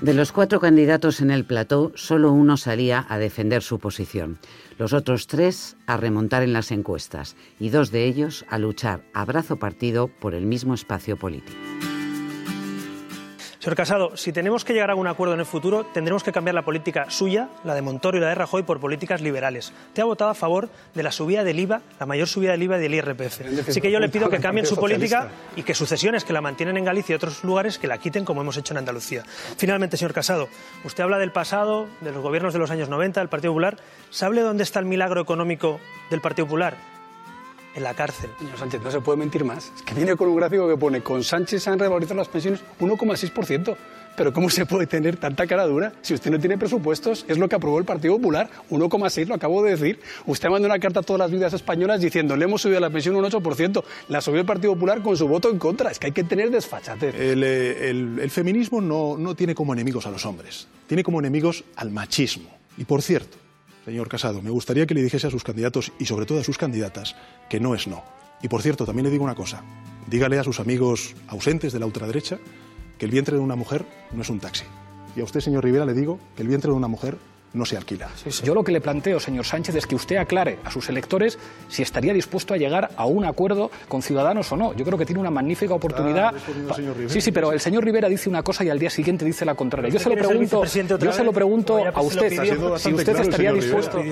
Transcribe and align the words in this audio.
De 0.00 0.14
los 0.14 0.30
cuatro 0.30 0.60
candidatos 0.60 1.20
en 1.20 1.32
el 1.32 1.44
plató, 1.44 1.90
solo 1.96 2.30
uno 2.30 2.56
salía 2.56 3.04
a 3.08 3.18
defender 3.18 3.64
su 3.64 3.80
posición, 3.80 4.38
los 4.78 4.92
otros 4.92 5.26
tres 5.26 5.76
a 5.86 5.96
remontar 5.96 6.44
en 6.44 6.52
las 6.52 6.70
encuestas 6.70 7.34
y 7.58 7.70
dos 7.70 7.90
de 7.90 8.04
ellos 8.04 8.46
a 8.48 8.58
luchar 8.58 9.02
a 9.12 9.24
brazo 9.24 9.56
partido 9.56 10.06
por 10.06 10.34
el 10.34 10.46
mismo 10.46 10.74
espacio 10.74 11.16
político. 11.16 11.58
Señor 13.68 13.76
Casado, 13.76 14.16
si 14.16 14.32
tenemos 14.32 14.64
que 14.64 14.72
llegar 14.72 14.90
a 14.90 14.94
un 14.94 15.06
acuerdo 15.06 15.34
en 15.34 15.40
el 15.40 15.44
futuro, 15.44 15.84
tendremos 15.84 16.24
que 16.24 16.32
cambiar 16.32 16.54
la 16.54 16.62
política 16.62 17.10
suya, 17.10 17.50
la 17.64 17.74
de 17.74 17.82
Montoro 17.82 18.16
y 18.16 18.20
la 18.22 18.28
de 18.28 18.34
Rajoy, 18.34 18.62
por 18.62 18.80
políticas 18.80 19.20
liberales. 19.20 19.74
Te 19.92 20.00
ha 20.00 20.06
votado 20.06 20.30
a 20.30 20.34
favor 20.34 20.70
de 20.94 21.02
la 21.02 21.12
subida 21.12 21.44
del 21.44 21.60
IVA, 21.60 21.82
la 22.00 22.06
mayor 22.06 22.28
subida 22.28 22.52
del 22.52 22.62
IVA 22.62 22.78
y 22.78 22.80
del 22.80 22.94
IRPF. 22.94 23.68
Así 23.68 23.82
que 23.82 23.90
yo 23.90 24.00
le 24.00 24.08
pido 24.08 24.30
que 24.30 24.40
cambien 24.40 24.64
su 24.64 24.74
política 24.74 25.28
y 25.54 25.64
que 25.64 25.74
sucesiones 25.74 26.24
que 26.24 26.32
la 26.32 26.40
mantienen 26.40 26.78
en 26.78 26.86
Galicia 26.86 27.12
y 27.12 27.16
otros 27.16 27.44
lugares 27.44 27.76
que 27.78 27.86
la 27.86 27.98
quiten 27.98 28.24
como 28.24 28.40
hemos 28.40 28.56
hecho 28.56 28.72
en 28.72 28.78
Andalucía. 28.78 29.22
Finalmente, 29.58 29.98
señor 29.98 30.14
Casado, 30.14 30.48
usted 30.84 31.04
habla 31.04 31.18
del 31.18 31.32
pasado, 31.32 31.88
de 32.00 32.10
los 32.10 32.22
gobiernos 32.22 32.54
de 32.54 32.60
los 32.60 32.70
años 32.70 32.88
90, 32.88 33.20
del 33.20 33.28
Partido 33.28 33.52
Popular. 33.52 33.76
¿Sabe 34.08 34.40
dónde 34.40 34.62
está 34.62 34.78
el 34.78 34.86
milagro 34.86 35.20
económico 35.20 35.78
del 36.08 36.22
Partido 36.22 36.46
Popular? 36.46 36.97
En 37.78 37.84
la 37.84 37.94
cárcel. 37.94 38.30
Señor 38.38 38.58
Sánchez, 38.58 38.82
no 38.82 38.90
se 38.90 39.00
puede 39.00 39.18
mentir 39.18 39.44
más. 39.44 39.72
Es 39.74 39.82
que 39.82 39.94
viene 39.94 40.14
con 40.16 40.28
un 40.28 40.36
gráfico 40.36 40.68
que 40.68 40.76
pone, 40.76 41.00
con 41.00 41.24
Sánchez 41.24 41.62
se 41.62 41.70
han 41.70 41.78
revalorizado 41.78 42.18
las 42.18 42.28
pensiones 42.28 42.60
1,6%. 42.78 43.76
Pero 44.16 44.32
¿cómo 44.32 44.50
se 44.50 44.66
puede 44.66 44.88
tener 44.88 45.16
tanta 45.16 45.46
cara 45.46 45.64
dura 45.64 45.92
si 46.02 46.12
usted 46.12 46.32
no 46.32 46.40
tiene 46.40 46.58
presupuestos? 46.58 47.24
Es 47.28 47.38
lo 47.38 47.48
que 47.48 47.54
aprobó 47.54 47.78
el 47.78 47.84
Partido 47.84 48.16
Popular, 48.16 48.50
1,6, 48.68 49.28
lo 49.28 49.36
acabo 49.36 49.62
de 49.62 49.76
decir. 49.76 50.00
Usted 50.26 50.48
mandó 50.48 50.66
una 50.66 50.80
carta 50.80 51.00
a 51.00 51.02
todas 51.04 51.20
las 51.20 51.30
vidas 51.30 51.52
españolas 51.52 52.00
diciendo, 52.00 52.36
le 52.36 52.44
hemos 52.44 52.60
subido 52.60 52.80
la 52.80 52.90
pensión 52.90 53.14
un 53.14 53.24
8%. 53.24 53.84
La 54.08 54.20
subió 54.20 54.40
el 54.40 54.46
Partido 54.46 54.74
Popular 54.74 55.02
con 55.02 55.16
su 55.16 55.28
voto 55.28 55.48
en 55.50 55.58
contra. 55.60 55.92
Es 55.92 56.00
que 56.00 56.06
hay 56.08 56.12
que 56.12 56.24
tener 56.24 56.50
desfachatez. 56.50 57.14
El, 57.14 57.44
eh, 57.44 57.90
el, 57.90 58.18
el 58.20 58.30
feminismo 58.30 58.80
no, 58.80 59.16
no 59.16 59.36
tiene 59.36 59.54
como 59.54 59.72
enemigos 59.72 60.04
a 60.04 60.10
los 60.10 60.26
hombres, 60.26 60.66
tiene 60.88 61.04
como 61.04 61.20
enemigos 61.20 61.62
al 61.76 61.92
machismo. 61.92 62.50
Y 62.76 62.86
por 62.86 63.02
cierto, 63.02 63.38
Señor 63.88 64.10
Casado, 64.10 64.42
me 64.42 64.50
gustaría 64.50 64.84
que 64.84 64.92
le 64.92 65.02
dijese 65.02 65.28
a 65.28 65.30
sus 65.30 65.42
candidatos 65.42 65.92
y 65.98 66.04
sobre 66.04 66.26
todo 66.26 66.38
a 66.38 66.44
sus 66.44 66.58
candidatas 66.58 67.16
que 67.48 67.58
no 67.58 67.74
es 67.74 67.86
no. 67.86 68.04
Y 68.42 68.48
por 68.48 68.60
cierto, 68.60 68.84
también 68.84 69.04
le 69.06 69.10
digo 69.10 69.24
una 69.24 69.34
cosa. 69.34 69.64
Dígale 70.06 70.38
a 70.38 70.44
sus 70.44 70.60
amigos 70.60 71.14
ausentes 71.26 71.72
de 71.72 71.78
la 71.78 71.86
ultraderecha 71.86 72.38
que 72.98 73.06
el 73.06 73.10
vientre 73.10 73.38
de 73.38 73.42
una 73.42 73.56
mujer 73.56 73.86
no 74.12 74.20
es 74.20 74.28
un 74.28 74.40
taxi. 74.40 74.64
Y 75.16 75.22
a 75.22 75.24
usted, 75.24 75.40
señor 75.40 75.64
Rivera, 75.64 75.86
le 75.86 75.94
digo 75.94 76.20
que 76.36 76.42
el 76.42 76.48
vientre 76.48 76.70
de 76.70 76.76
una 76.76 76.86
mujer 76.86 77.16
no 77.52 77.64
se 77.64 77.76
alquila. 77.76 78.08
Yo 78.44 78.54
lo 78.54 78.62
que 78.62 78.72
le 78.72 78.80
planteo, 78.80 79.20
señor 79.20 79.44
Sánchez, 79.44 79.74
es 79.74 79.86
que 79.86 79.94
usted 79.94 80.16
aclare 80.16 80.58
a 80.64 80.70
sus 80.70 80.88
electores 80.88 81.38
si 81.68 81.82
estaría 81.82 82.12
dispuesto 82.12 82.54
a 82.54 82.56
llegar 82.56 82.90
a 82.96 83.06
un 83.06 83.24
acuerdo 83.24 83.70
con 83.88 84.02
Ciudadanos 84.02 84.50
o 84.52 84.56
no. 84.56 84.74
Yo 84.74 84.84
creo 84.84 84.98
que 84.98 85.06
tiene 85.06 85.20
una 85.20 85.30
magnífica 85.30 85.74
oportunidad. 85.74 86.34
sí, 87.08 87.20
sí, 87.20 87.32
pero 87.32 87.52
el 87.52 87.60
señor 87.60 87.84
Rivera 87.84 88.08
dice 88.08 88.28
una 88.28 88.42
cosa 88.42 88.64
y 88.64 88.70
al 88.70 88.78
día 88.78 88.90
siguiente 88.90 89.24
dice 89.24 89.44
la 89.44 89.54
contraria. 89.54 89.90
Yo 89.90 89.98
se 89.98 90.08
lo 90.08 90.16
pregunto, 90.16 90.64
yo 90.64 91.12
se 91.12 91.24
lo 91.24 91.32
pregunto 91.32 91.84
a 91.86 92.00
usted 92.00 92.30
si 92.78 92.92
usted 92.92 93.20
estaría 93.20 93.52
dispuesto. 93.52 94.02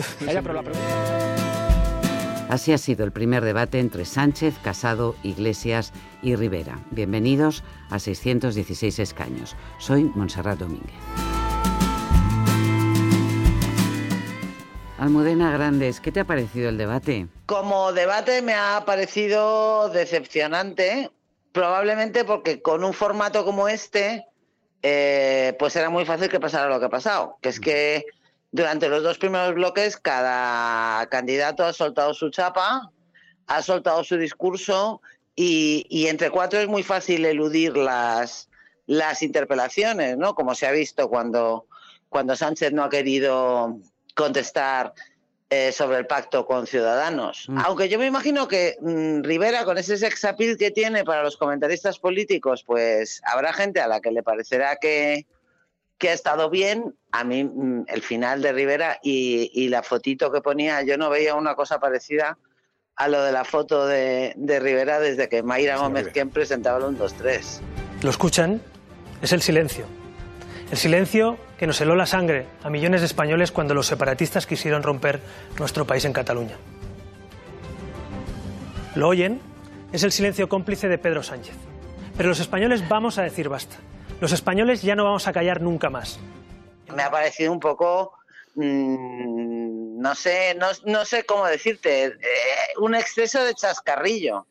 Así 2.48 2.72
ha 2.72 2.78
sido 2.78 3.04
el 3.04 3.10
primer 3.10 3.44
debate 3.44 3.80
entre 3.80 4.04
Sánchez, 4.04 4.54
Casado, 4.62 5.16
Iglesias 5.24 5.92
y 6.22 6.36
Rivera. 6.36 6.78
Bienvenidos 6.92 7.64
a 7.90 7.98
616 7.98 9.00
escaños. 9.00 9.56
Soy 9.78 10.04
Montserrat 10.14 10.60
Domínguez. 10.60 10.94
Almudena 14.98 15.52
Grandes, 15.52 16.00
¿qué 16.00 16.10
te 16.10 16.20
ha 16.20 16.24
parecido 16.24 16.70
el 16.70 16.78
debate? 16.78 17.28
Como 17.44 17.92
debate 17.92 18.40
me 18.40 18.54
ha 18.54 18.82
parecido 18.86 19.90
decepcionante, 19.90 21.10
probablemente 21.52 22.24
porque 22.24 22.62
con 22.62 22.82
un 22.82 22.94
formato 22.94 23.44
como 23.44 23.68
este, 23.68 24.26
eh, 24.82 25.54
pues 25.58 25.76
era 25.76 25.90
muy 25.90 26.06
fácil 26.06 26.30
que 26.30 26.40
pasara 26.40 26.70
lo 26.70 26.80
que 26.80 26.86
ha 26.86 26.90
pasado, 26.90 27.36
que 27.42 27.50
es 27.50 27.60
que 27.60 28.06
durante 28.52 28.88
los 28.88 29.02
dos 29.02 29.18
primeros 29.18 29.54
bloques 29.54 29.98
cada 29.98 31.06
candidato 31.10 31.64
ha 31.64 31.74
soltado 31.74 32.14
su 32.14 32.30
chapa, 32.30 32.90
ha 33.46 33.62
soltado 33.62 34.02
su 34.02 34.16
discurso 34.16 35.02
y, 35.34 36.06
entre 36.08 36.30
cuatro 36.30 36.58
es 36.58 36.68
muy 36.68 36.82
fácil 36.82 37.26
eludir 37.26 37.76
las, 37.76 38.48
las 38.86 39.22
interpelaciones, 39.22 40.16
¿no? 40.16 40.34
Como 40.34 40.54
se 40.54 40.66
ha 40.66 40.70
visto 40.70 41.10
cuando, 41.10 41.66
cuando 42.08 42.34
Sánchez 42.34 42.72
no 42.72 42.84
ha 42.84 42.88
querido 42.88 43.78
contestar 44.16 44.94
eh, 45.48 45.70
sobre 45.70 45.98
el 45.98 46.06
pacto 46.08 46.44
con 46.44 46.66
Ciudadanos. 46.66 47.44
Mm. 47.48 47.58
Aunque 47.64 47.88
yo 47.88 48.00
me 48.00 48.06
imagino 48.06 48.48
que 48.48 48.76
mm, 48.80 49.22
Rivera, 49.22 49.64
con 49.64 49.78
ese 49.78 49.96
sex 49.96 50.24
appeal 50.24 50.56
que 50.56 50.72
tiene 50.72 51.04
para 51.04 51.22
los 51.22 51.36
comentaristas 51.36 52.00
políticos, 52.00 52.64
pues 52.66 53.20
habrá 53.24 53.52
gente 53.52 53.80
a 53.80 53.86
la 53.86 54.00
que 54.00 54.10
le 54.10 54.24
parecerá 54.24 54.74
que, 54.80 55.24
que 55.98 56.08
ha 56.08 56.12
estado 56.14 56.50
bien. 56.50 56.96
A 57.12 57.22
mí 57.22 57.44
mm, 57.44 57.84
el 57.86 58.02
final 58.02 58.42
de 58.42 58.52
Rivera 58.52 58.98
y, 59.04 59.68
la 59.68 59.84
fotito 59.84 60.32
que 60.32 60.40
ponía, 60.40 60.82
yo 60.82 60.98
no 60.98 61.10
veía 61.10 61.36
una 61.36 61.54
cosa 61.54 61.78
parecida 61.78 62.38
a 62.96 63.06
lo 63.06 63.22
de 63.22 63.30
la 63.30 63.44
foto 63.44 63.86
de, 63.86 64.34
Rivera 64.36 64.98
desde 64.98 65.28
que 65.28 65.44
Mayra 65.44 65.76
Gómez 65.76 66.08
quien 66.08 66.30
presentaba 66.30 66.78
el 66.78 66.84
1, 66.86 66.98
2, 66.98 67.14
3. 67.14 67.60
¿Lo 68.02 68.10
escuchan? 68.10 68.60
Es 69.22 69.32
el 69.32 69.42
silencio. 69.42 69.86
El 70.70 70.76
silencio 70.76 71.38
que 71.58 71.66
nos 71.66 71.80
heló 71.80 71.94
la 71.94 72.06
sangre 72.06 72.46
a 72.62 72.70
millones 72.70 73.00
de 73.00 73.06
españoles 73.06 73.52
cuando 73.52 73.74
los 73.74 73.86
separatistas 73.86 74.46
quisieron 74.46 74.82
romper 74.82 75.20
nuestro 75.58 75.86
país 75.86 76.04
en 76.04 76.12
Cataluña. 76.12 76.56
¿Lo 78.94 79.08
oyen? 79.08 79.40
Es 79.92 80.02
el 80.02 80.12
silencio 80.12 80.48
cómplice 80.48 80.88
de 80.88 80.98
Pedro 80.98 81.22
Sánchez. 81.22 81.54
Pero 82.16 82.28
los 82.28 82.40
españoles 82.40 82.88
vamos 82.88 83.18
a 83.18 83.22
decir 83.22 83.48
basta. 83.48 83.76
Los 84.20 84.32
españoles 84.32 84.82
ya 84.82 84.96
no 84.96 85.04
vamos 85.04 85.28
a 85.28 85.32
callar 85.32 85.60
nunca 85.60 85.90
más. 85.90 86.18
Me 86.94 87.02
ha 87.02 87.10
parecido 87.10 87.52
un 87.52 87.60
poco 87.60 88.12
Mm, 88.56 89.65
no 90.06 90.14
sé, 90.14 90.54
no, 90.54 90.68
no, 90.84 91.04
sé 91.04 91.24
cómo 91.24 91.46
decirte, 91.46 92.04
eh, 92.04 92.14
un 92.78 92.94
exceso 92.94 93.42
de 93.42 93.54
chascarrillo. 93.54 94.46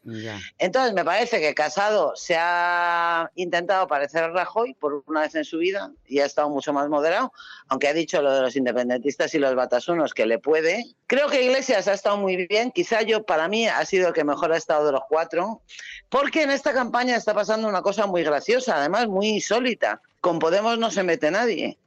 Entonces 0.57 0.93
me 0.93 1.05
parece 1.05 1.39
que 1.39 1.55
Casado 1.55 2.11
se 2.17 2.35
ha 2.37 3.31
intentado 3.35 3.87
parecer 3.87 4.23
a 4.23 4.31
Rajoy 4.31 4.73
por 4.73 5.01
una 5.07 5.21
vez 5.21 5.33
en 5.35 5.45
su 5.45 5.59
vida 5.59 5.91
y 6.07 6.19
ha 6.19 6.25
estado 6.25 6.49
mucho 6.49 6.73
más 6.73 6.89
moderado, 6.89 7.31
aunque 7.69 7.87
ha 7.87 7.93
dicho 7.93 8.21
lo 8.21 8.33
de 8.33 8.41
los 8.41 8.57
independentistas 8.57 9.33
y 9.33 9.39
los 9.39 9.55
batasunos 9.55 10.13
que 10.13 10.25
le 10.25 10.39
puede. 10.39 10.83
Creo 11.07 11.29
que 11.29 11.43
Iglesias 11.43 11.87
ha 11.87 11.93
estado 11.93 12.17
muy 12.17 12.47
bien, 12.47 12.71
quizá 12.71 13.03
yo 13.03 13.23
para 13.23 13.47
mí 13.47 13.65
ha 13.65 13.85
sido 13.85 14.09
el 14.09 14.13
que 14.13 14.25
mejor 14.25 14.51
ha 14.51 14.57
estado 14.57 14.85
de 14.87 14.91
los 14.91 15.03
cuatro, 15.07 15.61
porque 16.09 16.43
en 16.43 16.51
esta 16.51 16.73
campaña 16.73 17.15
está 17.15 17.33
pasando 17.33 17.69
una 17.69 17.81
cosa 17.81 18.07
muy 18.07 18.23
graciosa, 18.23 18.75
además 18.75 19.07
muy 19.07 19.27
insólita. 19.29 20.01
Con 20.19 20.39
Podemos 20.39 20.77
no 20.77 20.91
se 20.91 21.03
mete 21.03 21.31
nadie. 21.31 21.77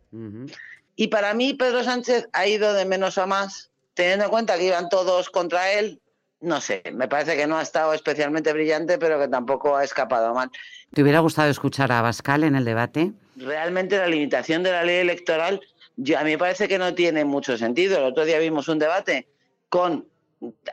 Y 1.01 1.07
para 1.07 1.33
mí 1.33 1.55
Pedro 1.55 1.85
Sánchez 1.85 2.29
ha 2.33 2.49
ido 2.49 2.75
de 2.75 2.85
menos 2.85 3.19
a 3.19 3.27
más, 3.27 3.71
teniendo 3.95 4.25
en 4.25 4.31
cuenta 4.33 4.59
que 4.59 4.65
iban 4.65 4.89
todos 4.89 5.31
contra 5.31 5.71
él. 5.71 6.01
No 6.41 6.61
sé, 6.61 6.83
me 6.93 7.07
parece 7.07 7.37
que 7.37 7.47
no 7.47 7.57
ha 7.57 7.63
estado 7.63 7.95
especialmente 7.95 8.53
brillante, 8.53 8.99
pero 8.99 9.17
que 9.21 9.29
tampoco 9.29 9.77
ha 9.77 9.85
escapado 9.85 10.35
mal. 10.35 10.51
¿Te 10.93 11.03
hubiera 11.03 11.21
gustado 11.21 11.51
escuchar 11.51 11.93
a 11.93 12.03
Bascal 12.03 12.43
en 12.43 12.57
el 12.57 12.65
debate? 12.65 13.13
Realmente 13.37 13.97
la 13.97 14.09
limitación 14.09 14.65
de 14.65 14.73
la 14.73 14.83
ley 14.83 14.97
electoral, 14.97 15.61
a 16.17 16.25
mí 16.25 16.31
me 16.33 16.39
parece 16.39 16.67
que 16.67 16.79
no 16.79 16.93
tiene 16.93 17.25
mucho 17.25 17.57
sentido. 17.57 17.99
El 17.99 18.05
otro 18.05 18.25
día 18.25 18.41
vimos 18.41 18.67
un 18.67 18.81
debate 18.81 19.29
con 19.69 20.05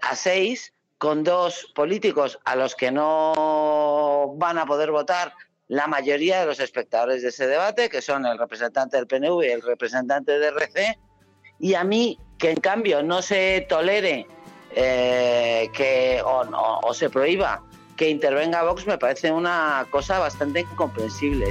a 0.01 0.15
seis, 0.15 0.73
con 0.97 1.23
dos 1.23 1.71
políticos 1.75 2.39
a 2.45 2.55
los 2.55 2.73
que 2.73 2.91
no 2.91 4.33
van 4.37 4.57
a 4.57 4.65
poder 4.65 4.89
votar 4.89 5.33
la 5.67 5.87
mayoría 5.87 6.41
de 6.41 6.45
los 6.45 6.59
espectadores 6.59 7.21
de 7.21 7.29
ese 7.29 7.47
debate, 7.47 7.89
que 7.89 8.01
son 8.01 8.25
el 8.25 8.37
representante 8.37 8.97
del 8.97 9.07
PNV 9.07 9.43
y 9.43 9.51
el 9.51 9.61
representante 9.61 10.37
de 10.37 10.47
RC, 10.47 10.99
y 11.59 11.73
a 11.73 11.83
mí, 11.83 12.19
que 12.37 12.51
en 12.51 12.57
cambio 12.57 13.01
no 13.01 13.21
se 13.21 13.65
tolere 13.67 14.27
eh, 14.75 15.69
que 15.73 16.21
o, 16.23 16.93
se 16.93 17.09
prohíba 17.09 17.63
que 17.95 18.09
intervenga 18.09 18.61
Vox, 18.63 18.85
me 18.85 18.97
parece 18.97 19.31
una 19.31 19.85
cosa 19.89 20.19
bastante 20.19 20.59
incomprensible. 20.59 21.47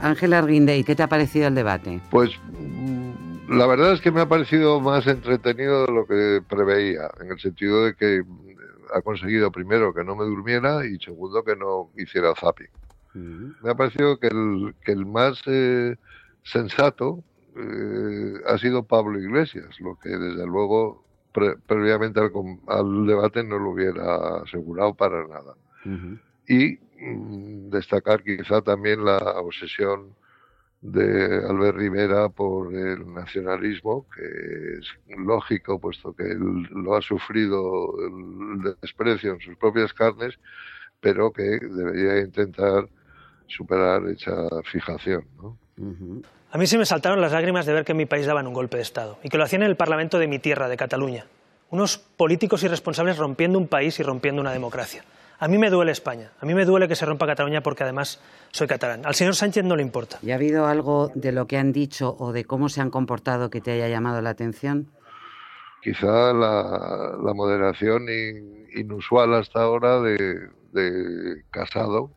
Ángela 0.00 0.38
Arguindey, 0.38 0.84
¿qué 0.84 0.94
te 0.94 1.02
ha 1.02 1.08
parecido 1.08 1.48
el 1.48 1.54
debate? 1.54 1.98
Pues 2.10 2.32
la 3.48 3.66
verdad 3.66 3.94
es 3.94 4.02
que 4.02 4.10
me 4.10 4.20
ha 4.20 4.28
parecido 4.28 4.80
más 4.80 5.06
entretenido 5.06 5.86
de 5.86 5.92
lo 5.92 6.06
que 6.06 6.42
preveía, 6.46 7.10
en 7.22 7.30
el 7.30 7.40
sentido 7.40 7.84
de 7.86 7.94
que 7.94 8.22
ha 8.94 9.02
conseguido 9.02 9.50
primero 9.50 9.92
que 9.92 10.04
no 10.04 10.16
me 10.16 10.24
durmiera 10.24 10.86
y 10.86 10.98
segundo 10.98 11.44
que 11.44 11.56
no 11.56 11.90
hiciera 11.96 12.34
zapping. 12.34 12.68
Me 13.14 13.70
ha 13.70 13.74
parecido 13.74 14.18
que 14.18 14.26
el, 14.26 14.74
que 14.84 14.92
el 14.92 15.06
más 15.06 15.40
eh, 15.46 15.96
sensato 16.42 17.24
eh, 17.56 18.34
ha 18.46 18.58
sido 18.58 18.82
Pablo 18.82 19.18
Iglesias, 19.18 19.80
lo 19.80 19.98
que 19.98 20.10
desde 20.10 20.46
luego 20.46 21.02
previamente 21.66 22.20
al, 22.20 23.06
debate 23.06 23.42
no 23.42 23.58
lo 23.58 23.70
hubiera 23.70 24.42
asegurado 24.42 24.94
para 24.94 25.26
nada. 25.26 25.54
Y 26.48 26.78
mm, 27.00 27.70
destacar 27.70 28.22
quizá 28.22 28.60
también 28.60 29.04
la 29.04 29.18
obsesión 29.40 30.14
de 30.80 31.44
Albert 31.48 31.78
Rivera 31.78 32.28
por 32.28 32.74
el 32.74 33.12
nacionalismo, 33.12 34.06
que 34.14 34.78
es 34.78 35.16
lógico, 35.16 35.80
puesto 35.80 36.14
que 36.14 36.24
él 36.24 36.68
lo 36.70 36.94
ha 36.94 37.02
sufrido 37.02 37.92
el 37.98 38.76
desprecio 38.80 39.32
en 39.32 39.40
sus 39.40 39.56
propias 39.56 39.92
carnes, 39.92 40.38
pero 41.00 41.32
que 41.32 41.42
debería 41.42 42.20
intentar 42.20 42.88
superar 43.46 44.06
esa 44.08 44.48
fijación. 44.64 45.24
¿no? 45.36 45.58
A 46.50 46.58
mí 46.58 46.66
se 46.66 46.78
me 46.78 46.86
saltaron 46.86 47.20
las 47.20 47.32
lágrimas 47.32 47.66
de 47.66 47.72
ver 47.72 47.84
que 47.84 47.92
en 47.92 47.98
mi 47.98 48.06
país 48.06 48.26
daban 48.26 48.46
un 48.46 48.54
golpe 48.54 48.76
de 48.76 48.82
Estado 48.82 49.18
y 49.22 49.28
que 49.28 49.38
lo 49.38 49.44
hacían 49.44 49.62
en 49.62 49.70
el 49.70 49.76
Parlamento 49.76 50.18
de 50.18 50.26
mi 50.26 50.38
tierra, 50.38 50.68
de 50.68 50.76
Cataluña. 50.76 51.26
Unos 51.70 51.98
políticos 51.98 52.62
irresponsables 52.62 53.18
rompiendo 53.18 53.58
un 53.58 53.66
país 53.66 53.98
y 53.98 54.02
rompiendo 54.02 54.40
una 54.40 54.52
democracia. 54.52 55.04
A 55.38 55.48
mí 55.48 55.58
me 55.58 55.70
duele 55.70 55.92
España, 55.92 56.32
a 56.40 56.46
mí 56.46 56.54
me 56.54 56.64
duele 56.64 56.88
que 56.88 56.96
se 56.96 57.04
rompa 57.04 57.26
Cataluña 57.26 57.60
porque 57.62 57.82
además 57.82 58.20
soy 58.52 58.66
catalán. 58.66 59.04
Al 59.04 59.14
señor 59.14 59.34
Sánchez 59.34 59.64
no 59.64 59.76
le 59.76 59.82
importa. 59.82 60.18
¿Y 60.22 60.30
ha 60.30 60.36
habido 60.36 60.66
algo 60.66 61.10
de 61.14 61.32
lo 61.32 61.46
que 61.46 61.58
han 61.58 61.72
dicho 61.72 62.16
o 62.18 62.32
de 62.32 62.44
cómo 62.44 62.68
se 62.68 62.80
han 62.80 62.90
comportado 62.90 63.50
que 63.50 63.60
te 63.60 63.72
haya 63.72 63.88
llamado 63.88 64.22
la 64.22 64.30
atención? 64.30 64.88
Quizá 65.82 66.32
la, 66.32 67.32
moderación 67.34 68.06
inusual 68.74 69.34
hasta 69.34 69.62
ahora 69.62 70.00
de, 70.00 70.48
de 70.72 71.44
Casado, 71.50 72.10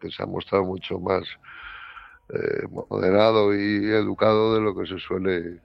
que 0.00 0.10
se 0.10 0.22
ha 0.22 0.26
mostrado 0.26 0.64
mucho 0.64 0.98
más 0.98 1.22
eh, 2.30 2.66
moderado 2.90 3.54
y 3.54 3.90
educado 3.90 4.54
de 4.54 4.60
lo 4.62 4.74
que 4.74 4.86
se 4.86 4.98
suele 4.98 5.60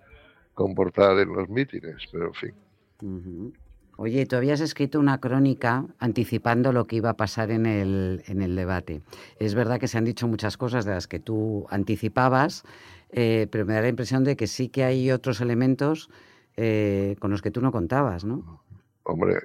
comportar 0.54 1.18
en 1.20 1.34
los 1.34 1.48
mítines, 1.48 2.04
pero 2.12 2.28
en 2.28 2.34
fin. 2.34 3.54
Oye, 4.02 4.26
tú 4.26 4.38
habías 4.38 4.62
escrito 4.62 4.98
una 4.98 5.20
crónica 5.20 5.84
anticipando 6.00 6.72
lo 6.72 6.88
que 6.88 6.96
iba 6.96 7.10
a 7.10 7.18
pasar 7.18 7.52
en 7.52 7.66
el, 7.66 8.24
en 8.28 8.42
el 8.42 8.56
debate. 8.56 9.02
Es 9.40 9.56
verdad 9.56 9.78
que 9.78 9.90
se 9.90 9.98
han 9.98 10.06
dicho 10.06 10.26
muchas 10.26 10.56
cosas 10.56 10.86
de 10.86 10.94
las 10.94 11.10
que 11.10 11.20
tú 11.20 11.68
anticipabas, 11.70 12.64
eh, 13.12 13.48
pero 13.52 13.66
me 13.66 13.74
da 13.74 13.82
la 13.82 13.90
impresión 13.90 14.24
de 14.24 14.38
que 14.38 14.48
sí 14.48 14.70
que 14.70 14.86
hay 14.86 15.12
otros 15.12 15.42
elementos 15.42 16.10
eh, 16.56 17.18
con 17.20 17.30
los 17.30 17.42
que 17.42 17.52
tú 17.52 17.60
no 17.60 17.74
contabas, 17.74 18.24
¿no? 18.24 18.64
Hombre, 19.04 19.36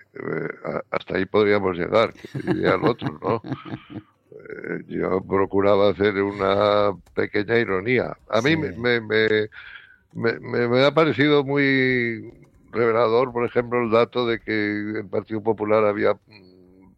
hasta 0.89 1.17
ahí 1.17 1.27
podríamos 1.27 1.77
llegar, 1.77 2.13
que 2.13 2.39
diría 2.39 2.75
el 2.75 2.85
otro, 2.85 3.19
¿no? 3.21 3.43
Eh, 4.31 4.85
yo 4.87 5.21
procuraba 5.21 5.91
hacer 5.91 6.23
una 6.23 6.93
pequeña 7.13 7.59
ironía. 7.59 8.17
A 8.29 8.41
mí 8.41 8.57
me, 8.57 8.71
me, 9.01 9.01
me, 10.13 10.39
me, 10.39 10.85
ha 10.85 10.95
parecido 10.95 11.43
muy 11.43 12.33
revelador, 12.75 13.33
por 13.33 13.47
ejemplo, 13.47 13.83
el 13.83 13.91
dato 13.91 14.27
de 14.27 14.41
que 14.41 14.99
el 15.01 15.07
Partido 15.07 15.43
Popular 15.43 15.85
había 15.85 16.17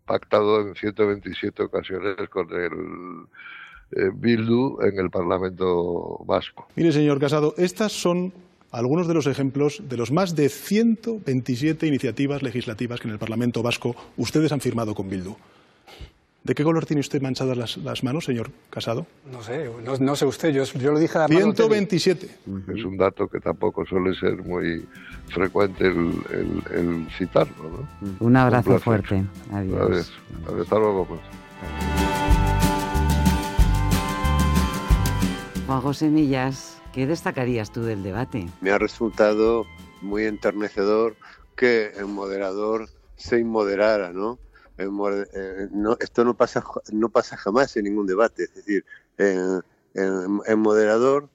pactado 0.07 0.61
en 0.61 0.75
127 0.75 1.63
ocasiones 1.65 2.17
con 2.31 2.53
el 2.53 2.73
eh, 3.93 4.11
Bildu 4.15 4.81
en 4.81 4.99
el 4.99 5.11
Parlamento 5.11 6.19
vasco. 6.25 6.67
Mire, 6.77 6.93
señor 6.93 7.21
Casado, 7.21 7.55
estas 7.57 7.93
son 7.93 8.33
algunos 8.71 9.07
de 9.09 9.15
los 9.15 9.27
ejemplos 9.27 9.83
de 9.89 9.97
los 9.97 10.11
más 10.11 10.35
de 10.35 10.49
127 10.49 11.87
iniciativas 11.87 12.43
legislativas 12.43 13.01
que 13.01 13.09
en 13.09 13.15
el 13.15 13.19
Parlamento 13.19 13.63
vasco 13.63 13.95
ustedes 14.17 14.53
han 14.53 14.61
firmado 14.61 14.95
con 14.95 15.09
Bildu. 15.09 15.37
¿De 16.47 16.55
qué 16.55 16.63
color 16.63 16.87
tiene 16.87 17.01
usted 17.01 17.21
manchadas 17.21 17.77
las, 17.77 18.05
manos, 18.05 18.25
señor 18.25 18.53
Casado? 18.71 19.05
No 19.33 19.43
sé, 19.43 19.69
no, 19.99 20.15
sé 20.15 20.27
usted, 20.27 20.51
yo, 20.51 20.63
yo, 20.63 20.93
lo 20.93 21.01
dije 21.01 21.19
a 21.19 21.27
127. 21.27 22.31
Es 22.73 22.85
un 22.85 22.97
dato 22.97 23.27
que 23.27 23.41
tampoco 23.41 23.85
suele 23.85 24.15
ser 24.15 24.41
muy 24.45 24.87
frecuente 25.27 25.89
el, 25.89 27.09
citarlo. 27.19 27.89
¿no? 28.01 28.17
Un 28.21 28.37
abrazo 28.37 28.79
fuerte. 28.79 29.25
Adiós. 29.53 30.13
Adiós. 30.47 30.61
Hasta 30.61 30.79
luego. 30.79 31.05
Pues. 31.07 31.21
Juan 35.67 35.81
José 35.81 36.11
Millas, 36.11 36.81
¿qué 36.93 37.09
destacarías 37.09 37.73
tú 37.73 37.83
del 37.83 38.05
debate? 38.05 38.47
Me 38.61 38.71
ha 38.71 38.79
resultado 38.79 39.67
muy 40.01 40.27
enternecedor 40.27 41.17
que 41.57 41.91
el 41.97 42.07
moderador 42.07 42.89
se 43.17 43.41
inmoderara, 43.41 44.13
¿no? 44.13 44.39
Eh, 44.79 45.69
no, 45.73 45.97
esto 46.01 46.25
no 46.25 46.35
pasa, 46.35 46.63
no 46.93 47.09
pasa 47.09 47.37
jamás 47.37 47.77
en 47.77 47.85
ningún 47.85 48.07
debate. 48.07 48.45
Es 48.45 48.55
decir, 48.55 48.85
en, 49.19 50.59
moderador, 50.59 51.29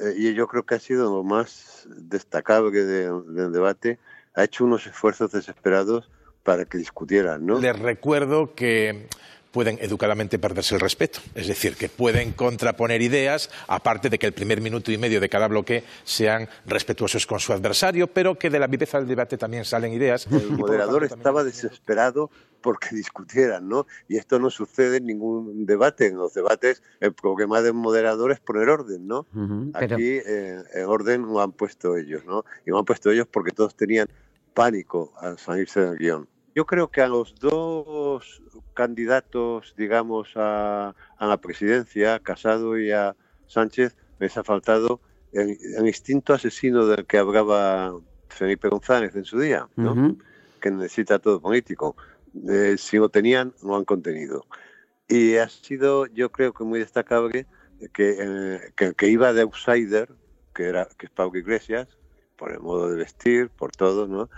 eh, 0.00 0.14
y 0.16 0.34
yo 0.34 0.46
creo 0.48 0.64
que 0.64 0.74
ha 0.76 0.80
sido 0.80 1.14
lo 1.14 1.22
más 1.22 1.86
destacable 1.88 2.84
del 2.84 3.52
debate, 3.52 3.98
ha 4.34 4.44
hecho 4.44 4.64
unos 4.64 4.86
esfuerzos 4.86 5.32
desesperados 5.32 6.10
para 6.42 6.64
que 6.64 6.78
discutieran. 6.78 7.46
¿no? 7.46 7.58
Les 7.58 7.78
recuerdo 7.78 8.54
que 8.54 9.08
pueden 9.54 9.78
educadamente 9.80 10.40
perderse 10.40 10.74
el 10.74 10.80
respeto. 10.80 11.20
Es 11.36 11.46
decir, 11.46 11.76
que 11.76 11.88
pueden 11.88 12.32
contraponer 12.32 13.00
ideas, 13.00 13.50
aparte 13.68 14.10
de 14.10 14.18
que 14.18 14.26
el 14.26 14.32
primer 14.32 14.60
minuto 14.60 14.90
y 14.90 14.98
medio 14.98 15.20
de 15.20 15.28
cada 15.28 15.46
bloque 15.46 15.84
sean 16.02 16.48
respetuosos 16.66 17.24
con 17.24 17.38
su 17.38 17.52
adversario, 17.52 18.08
pero 18.08 18.36
que 18.36 18.50
de 18.50 18.58
la 18.58 18.66
viveza 18.66 18.98
del 18.98 19.06
debate 19.06 19.38
también 19.38 19.64
salen 19.64 19.92
ideas. 19.92 20.26
El 20.26 20.58
moderador 20.58 21.04
estaba 21.04 21.44
desesperado 21.44 22.30
porque 22.60 22.96
discutieran, 22.96 23.68
¿no? 23.68 23.86
Y 24.08 24.16
esto 24.16 24.40
no 24.40 24.50
sucede 24.50 24.96
en 24.96 25.06
ningún 25.06 25.66
debate. 25.66 26.06
En 26.06 26.16
los 26.16 26.34
debates 26.34 26.82
el 26.98 27.12
problema 27.12 27.62
del 27.62 27.74
moderador 27.74 28.32
es 28.32 28.40
poner 28.40 28.68
orden, 28.68 29.06
¿no? 29.06 29.26
Aquí 29.74 30.18
eh, 30.26 30.62
en 30.74 30.84
orden 30.86 31.22
lo 31.22 31.40
han 31.40 31.52
puesto 31.52 31.96
ellos, 31.96 32.24
¿no? 32.24 32.44
Y 32.66 32.70
lo 32.70 32.78
han 32.78 32.84
puesto 32.84 33.12
ellos 33.12 33.28
porque 33.30 33.52
todos 33.52 33.76
tenían 33.76 34.08
pánico 34.52 35.12
al 35.20 35.38
salirse 35.38 35.80
del 35.80 35.96
guion. 35.96 36.28
Yo 36.54 36.66
creo 36.66 36.88
que 36.88 37.00
a 37.00 37.08
los 37.08 37.34
dos 37.36 38.42
candidatos, 38.74 39.74
digamos, 39.76 40.32
a, 40.36 40.94
la 41.18 41.36
presidencia, 41.38 42.20
Casado 42.20 42.78
y 42.78 42.92
a 42.92 43.16
Sánchez, 43.46 43.96
les 44.20 44.36
ha 44.36 44.44
faltado 44.44 45.00
el, 45.32 45.58
instinto 45.86 46.32
asesino 46.32 46.86
del 46.86 47.06
que 47.06 47.18
hablaba 47.18 47.98
Felipe 48.28 48.68
González 48.68 49.16
en 49.16 49.24
su 49.24 49.40
día, 49.40 49.68
¿no? 49.76 50.16
que 50.60 50.70
necesita 50.70 51.18
todo 51.18 51.40
político. 51.40 51.96
Eh, 52.48 52.76
si 52.78 52.98
lo 52.98 53.08
tenían, 53.08 53.52
lo 53.62 53.76
han 53.76 53.84
contenido. 53.84 54.46
Y 55.08 55.36
ha 55.36 55.48
sido, 55.48 56.06
yo 56.06 56.30
creo 56.30 56.54
que 56.54 56.64
muy 56.64 56.78
destacable, 56.78 57.46
que, 57.92 58.16
eh, 58.18 58.60
que, 58.76 58.94
que 58.94 59.08
iba 59.08 59.32
de 59.32 59.42
outsider, 59.42 60.08
que, 60.54 60.64
era, 60.64 60.88
que 60.96 61.06
es 61.06 61.12
Pablo 61.12 61.38
Iglesias, 61.38 61.88
por 62.36 62.52
el 62.52 62.60
modo 62.60 62.90
de 62.90 62.96
vestir, 62.96 63.50
por 63.50 63.72
todo, 63.72 64.06
¿no? 64.06 64.30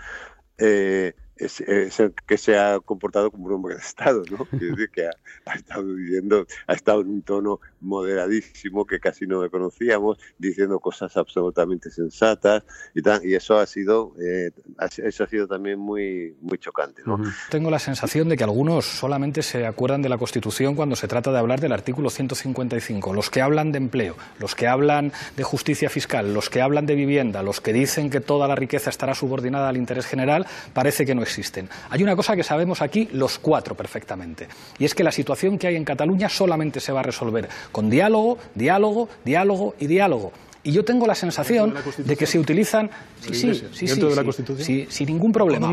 Eh, 0.57 1.13
es, 1.39 1.61
el 1.99 2.13
que 2.25 2.37
se 2.37 2.57
ha 2.57 2.79
comportado 2.79 3.31
como 3.31 3.45
un 3.45 3.53
hombre 3.53 3.75
de 3.75 3.81
Estado, 3.81 4.23
¿no? 4.29 4.47
decir, 4.51 4.89
que 4.91 5.07
ha, 5.45 5.53
estado 5.53 5.83
viviendo, 5.83 6.45
ha 6.67 6.73
estado 6.73 7.01
en 7.01 7.09
un 7.09 7.21
tono 7.21 7.59
moderadísimo 7.81 8.85
que 8.85 8.99
casi 8.99 9.27
no 9.27 9.49
conocíamos, 9.49 10.17
diciendo 10.37 10.79
cosas 10.79 11.15
absolutamente 11.17 11.89
sensatas 11.89 12.63
y 12.93 13.01
tal, 13.01 13.25
y 13.25 13.35
eso 13.35 13.57
ha 13.57 13.65
sido, 13.65 14.13
eh, 14.19 14.51
eso 14.79 15.23
ha 15.23 15.27
sido 15.27 15.47
también 15.47 15.79
muy, 15.79 16.35
muy 16.41 16.57
chocante, 16.57 17.01
¿no? 17.05 17.21
Tengo 17.49 17.69
la 17.69 17.79
sensación 17.79 18.29
de 18.29 18.37
que 18.37 18.43
algunos 18.43 18.85
solamente 18.85 19.43
se 19.43 19.65
acuerdan 19.65 20.01
de 20.01 20.09
la 20.09 20.17
Constitución 20.17 20.75
cuando 20.75 20.95
se 20.95 21.07
trata 21.07 21.31
de 21.31 21.39
hablar 21.39 21.59
del 21.59 21.71
artículo 21.71 22.09
155, 22.09 23.13
los 23.13 23.29
que 23.29 23.41
hablan 23.41 23.71
de 23.71 23.77
empleo, 23.77 24.15
los 24.39 24.55
que 24.55 24.67
hablan 24.67 25.11
de 25.35 25.43
justicia 25.43 25.89
fiscal, 25.89 26.33
los 26.33 26.49
que 26.49 26.61
hablan 26.61 26.85
de 26.85 26.95
vivienda, 26.95 27.43
los 27.43 27.61
que 27.61 27.73
dicen 27.73 28.09
que 28.09 28.19
toda 28.19 28.47
la 28.47 28.55
riqueza 28.55 28.89
estará 28.89 29.15
subordinada 29.15 29.69
al 29.69 29.77
interés 29.77 30.05
general, 30.05 30.47
parece 30.73 31.05
que 31.05 31.15
no 31.15 31.23
existen. 31.27 31.69
Hay 31.89 32.01
una 32.01 32.15
cosa 32.15 32.35
que 32.35 32.43
sabemos 32.43 32.81
aquí 32.81 33.07
los 33.11 33.37
cuatro 33.37 33.75
perfectamente, 33.75 34.47
y 34.79 34.85
es 34.85 34.95
que 34.95 35.03
la 35.03 35.11
situación 35.11 35.57
que 35.57 35.67
hay 35.67 35.75
en 35.75 35.85
Cataluña 35.85 36.29
solamente 36.29 36.79
se 36.79 36.91
va 36.91 37.01
a 37.01 37.03
resolver 37.03 37.47
con 37.71 37.89
diálogo, 37.89 38.37
diálogo, 38.55 39.09
diálogo 39.23 39.75
y 39.79 39.87
diálogo. 39.87 40.31
Y 40.67 40.73
yo 40.73 40.83
tengo 40.83 41.07
la 41.07 41.15
sensación 41.15 41.73
de, 41.97 42.17
que 42.17 42.25
se 42.25 42.37
utilizan 42.37 42.91
sí, 43.21 43.33
sí, 43.33 43.67
sí, 43.71 43.85
dentro 43.85 44.09
de 44.09 44.15
la 44.17 44.23
Constitución 44.25 44.65
sí, 44.65 44.85
sin 44.89 45.07
ningún 45.07 45.31
problema. 45.31 45.71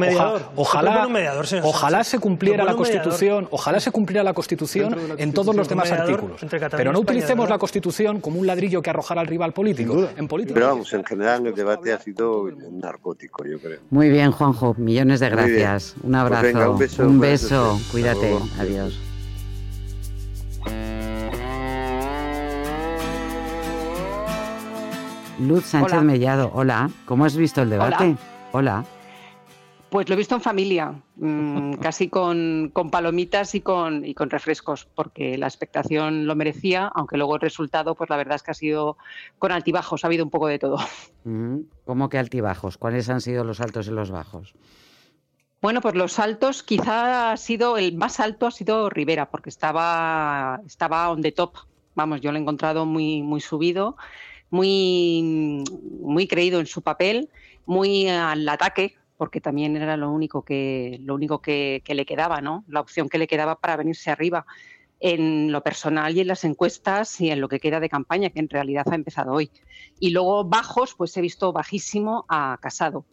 ojalá, 0.54 1.08
ojalá 1.64 2.04
se 2.04 2.20
cumpliera 2.20 2.62
la 2.64 2.76
Constitución, 2.76 3.48
ojalá 3.50 3.80
se 3.80 3.90
cumpliera 3.90 4.22
la 4.22 4.34
Constitución 4.34 4.96
en 5.18 5.32
todos 5.32 5.56
los 5.56 5.68
demás 5.68 5.90
artículos. 5.90 6.40
Pero 6.76 6.92
no 6.92 7.00
utilicemos 7.00 7.50
la 7.50 7.58
Constitución 7.58 8.20
como 8.20 8.38
un 8.38 8.46
ladrillo 8.46 8.80
que 8.82 8.90
arrojar 8.90 9.18
al 9.18 9.26
rival 9.26 9.52
político. 9.52 10.08
En 10.16 10.28
política. 10.28 10.54
Pero 10.54 10.68
vamos, 10.68 10.92
en 10.92 11.04
general 11.04 11.44
el 11.44 11.54
debate 11.56 11.92
ha 11.92 11.98
sido 11.98 12.48
narcótico, 12.70 13.44
yo 13.44 13.58
creo. 13.58 13.80
Muy 13.90 14.10
bien, 14.10 14.30
Juanjo, 14.30 14.74
millones 14.78 15.18
de 15.18 15.28
gracias. 15.28 15.96
Un 16.04 16.12
pues 16.12 16.14
abrazo, 16.20 16.70
un 16.70 16.78
beso, 16.78 17.02
un 17.02 17.18
beso. 17.18 17.80
cuídate, 17.90 18.38
adiós. 18.60 19.13
Luz 25.40 25.64
Sánchez 25.66 26.02
Mellado, 26.02 26.50
hola. 26.54 26.90
¿Cómo 27.06 27.24
has 27.24 27.36
visto 27.36 27.62
el 27.62 27.70
debate? 27.70 28.16
Hola. 28.52 28.84
Pues 29.90 30.08
lo 30.08 30.14
he 30.14 30.18
visto 30.18 30.34
en 30.34 30.40
familia, 30.40 30.94
mm, 31.16 31.74
casi 31.82 32.08
con, 32.08 32.72
palomitas 32.90 33.54
y 33.54 33.60
con, 33.60 34.04
y 34.04 34.14
con 34.14 34.30
refrescos, 34.30 34.86
porque 34.94 35.36
la 35.38 35.46
expectación 35.46 36.26
lo 36.26 36.36
merecía, 36.36 36.90
aunque 36.94 37.16
luego 37.16 37.34
el 37.34 37.40
resultado, 37.40 37.94
pues 37.94 38.10
la 38.10 38.16
verdad 38.16 38.36
es 38.36 38.42
que 38.42 38.50
ha 38.52 38.54
sido 38.54 38.96
con 39.38 39.52
altibajos, 39.52 40.04
ha 40.04 40.06
habido 40.06 40.24
un 40.24 40.30
poco 40.30 40.46
de 40.46 40.58
todo. 40.58 40.78
¿Cómo 41.84 42.08
que 42.08 42.18
altibajos? 42.18 42.78
¿Cuáles 42.78 43.08
han 43.08 43.20
sido 43.20 43.44
los 43.44 43.60
altos 43.60 43.88
y 43.88 43.90
los 43.90 44.10
bajos? 44.10 44.54
Bueno, 45.60 45.80
pues 45.80 45.94
los 45.94 46.18
altos, 46.18 46.62
quizá 46.62 47.32
ha 47.32 47.36
sido 47.36 47.78
el 47.78 47.96
más 47.96 48.20
alto 48.20 48.46
ha 48.46 48.50
sido 48.50 48.90
Rivera, 48.90 49.30
porque 49.30 49.50
estaba, 49.50 50.60
estaba 50.66 51.10
on 51.10 51.22
the 51.22 51.32
top. 51.32 51.54
Vamos, 51.94 52.20
yo 52.20 52.32
lo 52.32 52.38
he 52.38 52.40
encontrado 52.40 52.84
muy, 52.84 53.22
muy 53.22 53.40
subido 53.40 53.96
muy, 54.54 55.64
muy 56.00 56.28
creído 56.28 56.60
en 56.60 56.66
su 56.66 56.80
papel, 56.80 57.28
muy 57.66 58.08
al 58.08 58.48
ataque, 58.48 58.94
porque 59.16 59.40
también 59.40 59.76
era 59.76 59.96
lo 59.96 60.10
único 60.12 60.44
que, 60.44 60.98
lo 61.02 61.16
único 61.16 61.42
que, 61.42 61.82
le 61.86 62.06
quedaba, 62.06 62.40
¿no? 62.40 62.64
La 62.68 62.80
opción 62.80 63.08
que 63.08 63.18
le 63.18 63.26
quedaba 63.26 63.56
para 63.60 63.76
venirse 63.76 64.10
arriba. 64.10 64.46
en 65.00 65.52
lo 65.52 65.60
personal 65.62 66.16
y 66.16 66.20
en 66.20 66.28
las 66.28 66.44
encuestas 66.44 67.20
y 67.20 67.30
en 67.30 67.40
lo 67.40 67.48
que 67.48 67.60
queda 67.60 67.80
de 67.80 67.90
campaña, 67.90 68.30
que 68.30 68.38
en 68.40 68.48
realidad 68.48 68.86
ha 68.90 68.94
empezado 68.94 69.32
hoy. 69.32 69.50
Y 70.00 70.10
luego 70.10 70.44
bajos, 70.44 70.94
pues 70.94 71.14
he 71.16 71.20
visto 71.20 71.52
bajísimo 71.52 72.24
a 72.28 72.56
Casado, 72.62 73.04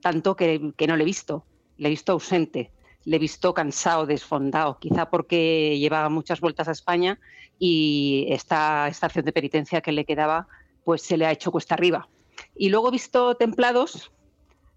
tanto 0.00 0.36
que, 0.36 0.72
que 0.76 0.86
no 0.86 0.96
le 0.96 1.02
he 1.02 1.06
visto, 1.06 1.44
le 1.78 1.88
he 1.88 1.90
visto 1.90 2.12
ausente, 2.12 2.70
le 3.04 3.16
he 3.16 3.18
visto 3.18 3.54
cansado, 3.54 4.06
desfondado, 4.06 4.78
quizá 4.78 5.10
porque 5.10 5.78
llevaba 5.78 6.10
muchas 6.10 6.40
vueltas 6.40 6.68
a 6.68 6.72
España 6.72 7.18
y 7.58 8.26
esta 8.28 8.86
estación 8.88 9.24
de 9.24 9.32
penitencia 9.32 9.80
que 9.80 9.92
le 9.92 10.04
quedaba, 10.04 10.46
pues 10.84 11.02
se 11.02 11.16
le 11.16 11.26
ha 11.26 11.32
hecho 11.32 11.50
cuesta 11.50 11.74
arriba. 11.74 12.08
Y 12.54 12.68
luego 12.68 12.88
he 12.88 12.92
visto 12.92 13.34
templados, 13.36 14.12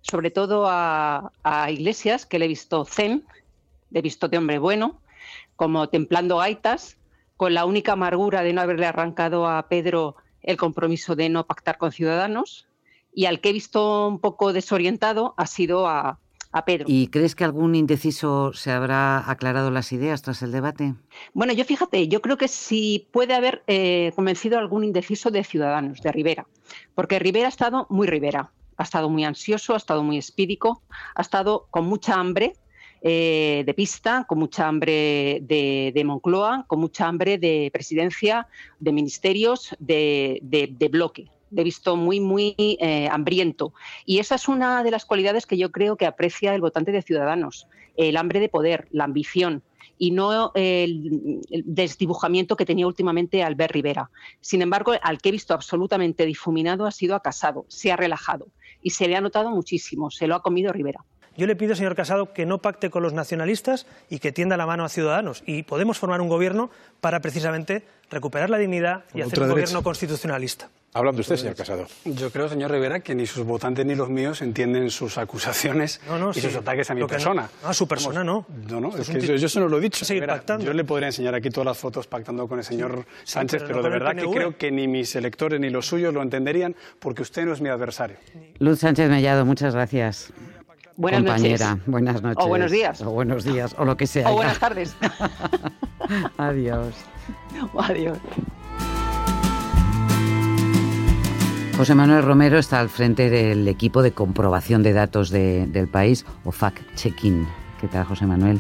sobre 0.02 0.32
todo 0.32 0.66
a, 0.68 1.32
Iglesias, 1.70 2.26
que 2.26 2.40
le 2.40 2.46
he 2.46 2.50
visto 2.50 2.86
zen, 2.86 3.26
le 3.90 4.00
he 4.00 4.02
visto 4.02 4.28
de 4.28 4.38
hombre 4.38 4.60
bueno, 4.60 5.02
como 5.56 5.90
templando 5.90 6.38
gaitas, 6.38 6.98
con 7.38 7.54
la 7.54 7.66
única 7.66 7.94
amargura 7.94 8.44
de 8.44 8.54
no 8.54 8.62
haberle 8.62 8.86
arrancado 8.86 9.48
a 9.48 9.68
Pedro 9.68 10.16
el 10.42 10.58
compromiso 10.58 11.16
de 11.16 11.30
no 11.30 11.48
pactar 11.48 11.78
con 11.78 11.92
Ciudadanos, 11.92 12.68
y 13.14 13.26
al 13.26 13.40
que 13.40 13.50
he 13.50 13.54
visto 13.54 14.08
un 14.08 14.20
poco 14.20 14.54
desorientado 14.54 15.34
ha 15.38 15.48
sido 15.48 15.88
a, 15.88 16.20
Pedro. 16.64 16.86
¿Y 16.88 17.08
crees 17.08 17.36
que 17.36 17.44
algún 17.44 17.76
indeciso 17.76 18.54
se 18.54 18.72
habrá 18.72 19.30
aclarado 19.30 19.72
las 19.72 19.92
ideas 19.92 20.22
tras 20.22 20.42
el 20.42 20.52
debate? 20.52 20.94
Bueno, 21.34 21.52
yo 21.52 21.66
fíjate, 21.66 22.08
yo 22.08 22.22
creo 22.22 22.38
que 22.38 22.48
sí 22.48 23.08
puede 23.12 23.34
haber 23.34 23.64
eh, 23.68 24.12
convencido 24.16 24.58
a 24.58 24.62
algún 24.62 24.84
indeciso 24.84 25.32
de 25.32 25.44
Ciudadanos, 25.44 26.02
de 26.02 26.12
Rivera, 26.12 26.48
porque 26.94 27.20
Rivera 27.20 27.48
ha 27.48 27.50
estado 27.50 27.88
muy 27.90 28.08
Rivera, 28.08 28.52
ha 28.78 28.84
estado 28.84 29.10
muy 29.10 29.26
ansioso, 29.26 29.74
ha 29.74 29.78
estado 29.78 30.04
muy 30.04 30.18
espídico, 30.18 30.82
ha 31.16 31.22
estado 31.22 31.68
con 31.72 31.86
mucha 31.86 32.16
hambre 32.16 32.54
eh, 33.08 33.62
de 33.68 33.74
pista, 33.76 34.26
con 34.28 34.40
mucha 34.40 34.68
hambre 34.68 35.40
de, 35.44 36.04
Moncloa, 36.04 36.66
con 36.68 36.80
mucha 36.80 37.08
hambre 37.08 37.38
de 37.38 37.70
presidencia, 37.72 38.48
de 38.80 38.92
ministerios, 38.94 39.76
de, 39.78 40.90
bloque. 40.92 41.28
De 41.50 41.64
visto 41.64 41.96
muy, 41.96 42.20
muy 42.20 42.56
eh, 42.58 43.08
hambriento. 43.10 43.74
Y 44.06 44.20
esa 44.20 44.36
es 44.36 44.48
una 44.48 44.84
de 44.84 44.92
las 44.92 45.06
cualidades 45.06 45.46
que 45.46 45.58
yo 45.58 45.72
creo 45.72 45.96
que 45.96 46.06
aprecia 46.06 46.54
el 46.54 46.62
votante 46.62 46.92
de 46.92 47.02
Ciudadanos, 47.02 47.68
el 47.96 48.18
hambre 48.18 48.40
de 48.40 48.50
poder, 48.50 48.88
la 48.92 49.06
ambición 49.06 49.64
y 49.98 50.12
no 50.12 50.52
el, 50.56 51.42
desdibujamiento 51.66 52.56
que 52.56 52.66
tenía 52.66 52.88
últimamente 52.88 53.44
Albert 53.44 53.74
Rivera. 53.74 54.10
Sin 54.42 54.62
embargo, 54.62 54.94
al 55.02 55.20
que 55.20 55.30
he 55.30 55.32
visto 55.32 55.54
absolutamente 55.54 56.26
difuminado 56.26 56.86
ha 56.86 56.92
sido 56.92 57.16
a 57.16 57.22
Casado, 57.22 57.66
se 57.68 57.92
ha 57.92 57.96
relajado 57.96 58.48
y 58.82 58.92
se 58.92 59.08
le 59.08 59.16
ha 59.16 59.22
notado 59.22 59.52
muchísimo, 59.52 60.12
se 60.12 60.28
lo 60.28 60.36
ha 60.36 60.42
comido 60.42 60.72
Rivera. 60.72 61.04
Yo 61.38 61.48
le 61.48 61.56
pido, 61.58 61.76
señor 61.76 61.96
Casado, 61.96 62.32
que 62.32 62.46
no 62.46 62.62
pacte 62.62 62.90
con 62.90 63.04
los 63.04 63.12
nacionalistas 63.12 63.88
y 64.10 64.20
que 64.20 64.32
tienda 64.32 64.56
la 64.56 64.66
mano 64.66 64.86
a 64.86 64.90
Ciudadanos. 64.90 65.44
Y 65.46 65.64
podemos 65.64 66.00
formar 66.00 66.22
un 66.22 66.30
gobierno 66.30 66.70
para 67.02 67.20
precisamente 67.20 67.84
recuperar 68.10 68.50
la 68.50 68.58
dignidad 68.58 69.06
y 69.14 69.22
hacer 69.22 69.42
un 69.42 69.50
gobierno 69.50 69.84
constitucionalista. 69.84 70.70
Hablando 70.96 71.20
usted, 71.20 71.36
señor 71.36 71.56
Casado. 71.56 71.88
Yo 72.06 72.32
creo, 72.32 72.48
señor 72.48 72.72
Rivera, 72.72 73.02
que 73.02 73.14
ni 73.16 73.26
sus 73.26 73.46
votantes 73.46 73.86
ni 73.86 73.96
los 73.96 74.10
míos 74.10 74.42
entienden 74.42 74.90
sus 74.90 75.18
acusaciones 75.18 76.00
y 76.34 76.40
sus 76.40 76.56
ataques 76.56 76.90
a 76.90 76.96
mi 76.96 77.04
persona. 77.06 77.50
No, 77.62 77.68
a 77.68 77.74
su 77.74 77.86
persona 77.86 78.24
no. 78.24 78.46
No, 78.70 78.80
no, 78.80 78.96
es, 78.96 79.10
que 79.10 79.20
yo, 79.20 79.34
eso 79.46 79.60
no 79.60 79.68
lo 79.68 79.80
he 79.80 79.82
dicho. 79.82 80.06
yo 80.06 80.74
le 80.74 80.84
podría 80.86 81.08
enseñar 81.08 81.36
aquí 81.36 81.50
todas 81.50 81.66
las 81.66 81.78
fotos 81.78 82.08
pactando 82.08 82.48
con 82.48 82.60
el 82.60 82.64
señor 82.64 83.06
Sánchez, 83.26 83.64
pero, 83.68 83.84
de 83.84 83.90
verdad 83.90 84.16
que 84.16 84.26
creo 84.26 84.58
que 84.58 84.72
ni 84.72 84.88
mis 84.88 85.14
electores 85.18 85.60
ni 85.60 85.70
los 85.70 85.86
suyos 85.86 86.14
lo 86.14 86.22
entenderían 86.22 86.74
porque 87.00 87.24
usted 87.24 87.44
no 87.46 87.52
es 87.52 87.60
mi 87.60 87.68
adversario. 87.68 88.16
Luz 88.60 88.80
Sánchez 88.80 89.10
Mellado, 89.10 89.44
muchas 89.44 89.74
gracias. 89.76 90.32
Buenas 90.98 91.22
compañera. 91.22 91.72
Noches. 91.72 91.88
Buenas 91.88 92.22
noches. 92.22 92.46
O 92.46 92.48
buenos 92.48 92.72
días. 92.72 93.02
O 93.02 93.12
buenos 93.12 93.44
días, 93.44 93.76
o 93.78 93.86
lo 93.86 93.98
que 93.98 94.08
sea. 94.08 94.32
O 94.32 94.36
buenas 94.36 94.60
tardes. 94.60 94.96
Adiós. 96.38 96.96
adiós. 97.78 98.18
José 101.78 101.94
Manuel 101.94 102.24
Romero 102.24 102.58
está 102.58 102.80
al 102.80 102.90
frente 102.90 103.30
del 103.30 103.68
equipo 103.68 104.02
de 104.02 104.12
comprobación 104.12 104.82
de 104.82 104.94
datos 104.94 105.30
del 105.30 105.90
país, 105.90 106.26
o 106.46 106.52
fact-checking. 106.52 107.46
¿Qué 107.80 107.90
tal, 107.90 108.06
José 108.06 108.26
Manuel? 108.26 108.60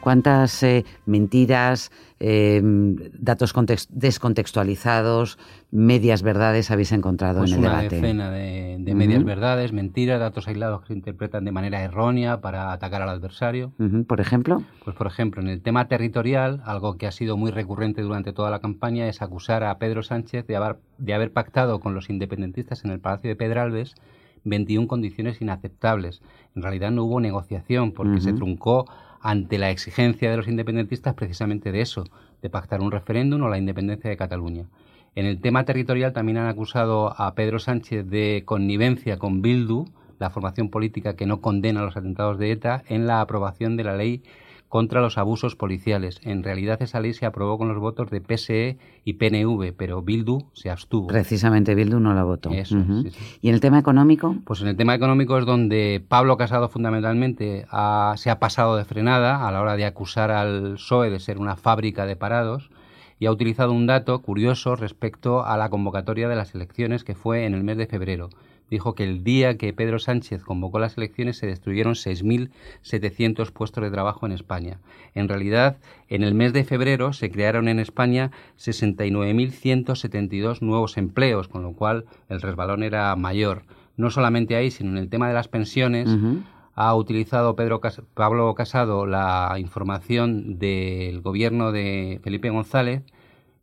¿Cuántas 0.00 0.62
eh, 0.62 0.84
mentiras, 1.04 1.92
em, 2.18 2.96
datos 3.12 3.54
descontextualizados, 3.90 5.38
medias 5.70 6.22
verdades 6.22 6.70
habéis 6.70 6.92
encontrado 6.92 7.40
pues 7.40 7.52
en 7.52 7.58
el 7.58 7.62
debate? 7.64 7.98
Una 7.98 8.06
decena 8.06 8.30
de, 8.30 8.94
medias 8.94 9.24
verdades, 9.24 9.72
mentiras, 9.72 10.18
datos 10.20 10.48
aislados 10.48 10.80
que 10.80 10.88
se 10.88 10.94
interpretan 10.94 11.44
de 11.44 11.52
manera 11.52 11.82
errónea 11.82 12.40
para 12.40 12.72
atacar 12.72 13.02
al 13.02 13.10
adversario. 13.10 13.72
¿Por 14.06 14.20
ejemplo? 14.20 14.62
Pues, 14.84 14.96
por 14.96 15.06
ejemplo, 15.06 15.42
en 15.42 15.48
el 15.48 15.60
tema 15.60 15.86
territorial, 15.88 16.62
algo 16.64 16.96
que 16.96 17.06
ha 17.06 17.12
sido 17.12 17.36
muy 17.36 17.50
recurrente 17.50 18.00
durante 18.00 18.32
toda 18.32 18.50
la 18.50 18.60
campaña 18.60 19.06
es 19.06 19.20
acusar 19.20 19.64
a 19.64 19.78
Pedro 19.78 20.02
Sánchez 20.02 20.46
de 20.46 20.56
haber, 20.56 20.78
de 20.96 21.12
haber 21.12 21.32
pactado 21.32 21.78
con 21.78 21.94
los 21.94 22.08
independentistas 22.08 22.84
en 22.84 22.90
el 22.90 23.00
Palacio 23.00 23.28
de 23.28 23.36
Pedralbes 23.36 23.96
21 24.44 24.88
condiciones 24.88 25.40
inaceptables. 25.40 26.22
En 26.54 26.62
realidad 26.62 26.90
no 26.90 27.04
hubo 27.04 27.20
negociación 27.20 27.92
porque 27.92 28.20
se 28.20 28.32
truncó 28.32 28.86
ante 29.20 29.58
la 29.58 29.70
exigencia 29.70 30.30
de 30.30 30.36
los 30.36 30.48
independentistas 30.48 31.14
precisamente 31.14 31.72
de 31.72 31.82
eso, 31.82 32.04
de 32.42 32.50
pactar 32.50 32.80
un 32.80 32.90
referéndum 32.90 33.42
o 33.42 33.48
la 33.48 33.58
independencia 33.58 34.08
de 34.08 34.16
Cataluña. 34.16 34.66
En 35.14 35.26
el 35.26 35.40
tema 35.40 35.64
territorial 35.64 36.12
también 36.12 36.38
han 36.38 36.46
acusado 36.46 37.14
a 37.20 37.34
Pedro 37.34 37.58
Sánchez 37.58 38.06
de 38.08 38.42
connivencia 38.44 39.18
con 39.18 39.42
Bildu, 39.42 39.86
la 40.18 40.30
formación 40.30 40.70
política 40.70 41.16
que 41.16 41.26
no 41.26 41.40
condena 41.40 41.82
los 41.82 41.96
atentados 41.96 42.38
de 42.38 42.52
ETA, 42.52 42.84
en 42.88 43.06
la 43.06 43.20
aprobación 43.20 43.76
de 43.76 43.84
la 43.84 43.96
ley 43.96 44.22
contra 44.70 45.00
los 45.00 45.18
abusos 45.18 45.56
policiales. 45.56 46.20
En 46.22 46.44
realidad 46.44 46.80
esa 46.80 47.00
ley 47.00 47.12
se 47.12 47.26
aprobó 47.26 47.58
con 47.58 47.66
los 47.66 47.78
votos 47.78 48.08
de 48.08 48.20
PSE 48.20 48.78
y 49.04 49.14
PNV, 49.14 49.74
pero 49.76 50.00
Bildu 50.00 50.46
se 50.52 50.70
abstuvo. 50.70 51.08
Precisamente 51.08 51.74
Bildu 51.74 51.98
no 51.98 52.14
la 52.14 52.22
votó. 52.22 52.50
¿Y 52.52 53.48
en 53.48 53.54
el 53.54 53.60
tema 53.60 53.80
económico? 53.80 54.36
Pues 54.44 54.62
en 54.62 54.68
el 54.68 54.76
tema 54.76 54.94
económico 54.94 55.36
es 55.38 55.44
donde 55.44 56.02
Pablo 56.06 56.36
Casado 56.36 56.68
fundamentalmente 56.68 57.66
se 58.14 58.30
ha 58.30 58.38
pasado 58.38 58.76
de 58.76 58.84
frenada 58.84 59.46
a 59.46 59.50
la 59.50 59.60
hora 59.60 59.74
de 59.74 59.86
acusar 59.86 60.30
al 60.30 60.74
PSOE 60.74 61.10
de 61.10 61.18
ser 61.18 61.38
una 61.38 61.56
fábrica 61.56 62.06
de 62.06 62.14
parados 62.14 62.70
y 63.18 63.26
ha 63.26 63.32
utilizado 63.32 63.72
un 63.72 63.88
dato 63.88 64.22
curioso 64.22 64.76
respecto 64.76 65.44
a 65.44 65.56
la 65.56 65.68
convocatoria 65.68 66.28
de 66.28 66.36
las 66.36 66.54
elecciones 66.54 67.02
que 67.02 67.16
fue 67.16 67.44
en 67.44 67.54
el 67.54 67.64
mes 67.64 67.76
de 67.76 67.88
febrero 67.88 68.30
dijo 68.70 68.94
que 68.94 69.04
el 69.04 69.22
día 69.24 69.58
que 69.58 69.72
Pedro 69.72 69.98
Sánchez 69.98 70.44
convocó 70.44 70.78
las 70.78 70.96
elecciones 70.96 71.36
se 71.36 71.46
destruyeron 71.46 71.94
6.700 71.94 73.52
puestos 73.52 73.82
de 73.82 73.90
trabajo 73.90 74.26
en 74.26 74.32
España. 74.32 74.78
En 75.14 75.28
realidad, 75.28 75.78
en 76.08 76.22
el 76.22 76.34
mes 76.34 76.52
de 76.52 76.64
febrero 76.64 77.12
se 77.12 77.30
crearon 77.30 77.68
en 77.68 77.80
España 77.80 78.30
69.172 78.58 80.60
nuevos 80.60 80.96
empleos, 80.96 81.48
con 81.48 81.62
lo 81.62 81.72
cual 81.72 82.04
el 82.28 82.40
resbalón 82.40 82.82
era 82.82 83.14
mayor. 83.16 83.62
No 83.96 84.10
solamente 84.10 84.56
ahí, 84.56 84.70
sino 84.70 84.90
en 84.90 84.98
el 84.98 85.10
tema 85.10 85.28
de 85.28 85.34
las 85.34 85.48
pensiones. 85.48 86.08
Ha 86.74 86.94
utilizado 86.94 87.56
Pedro 87.56 87.80
Pablo 88.14 88.54
Casado 88.54 89.04
la 89.04 89.56
información 89.58 90.58
del 90.58 91.20
gobierno 91.20 91.72
de 91.72 92.20
Felipe 92.22 92.48
González, 92.48 93.02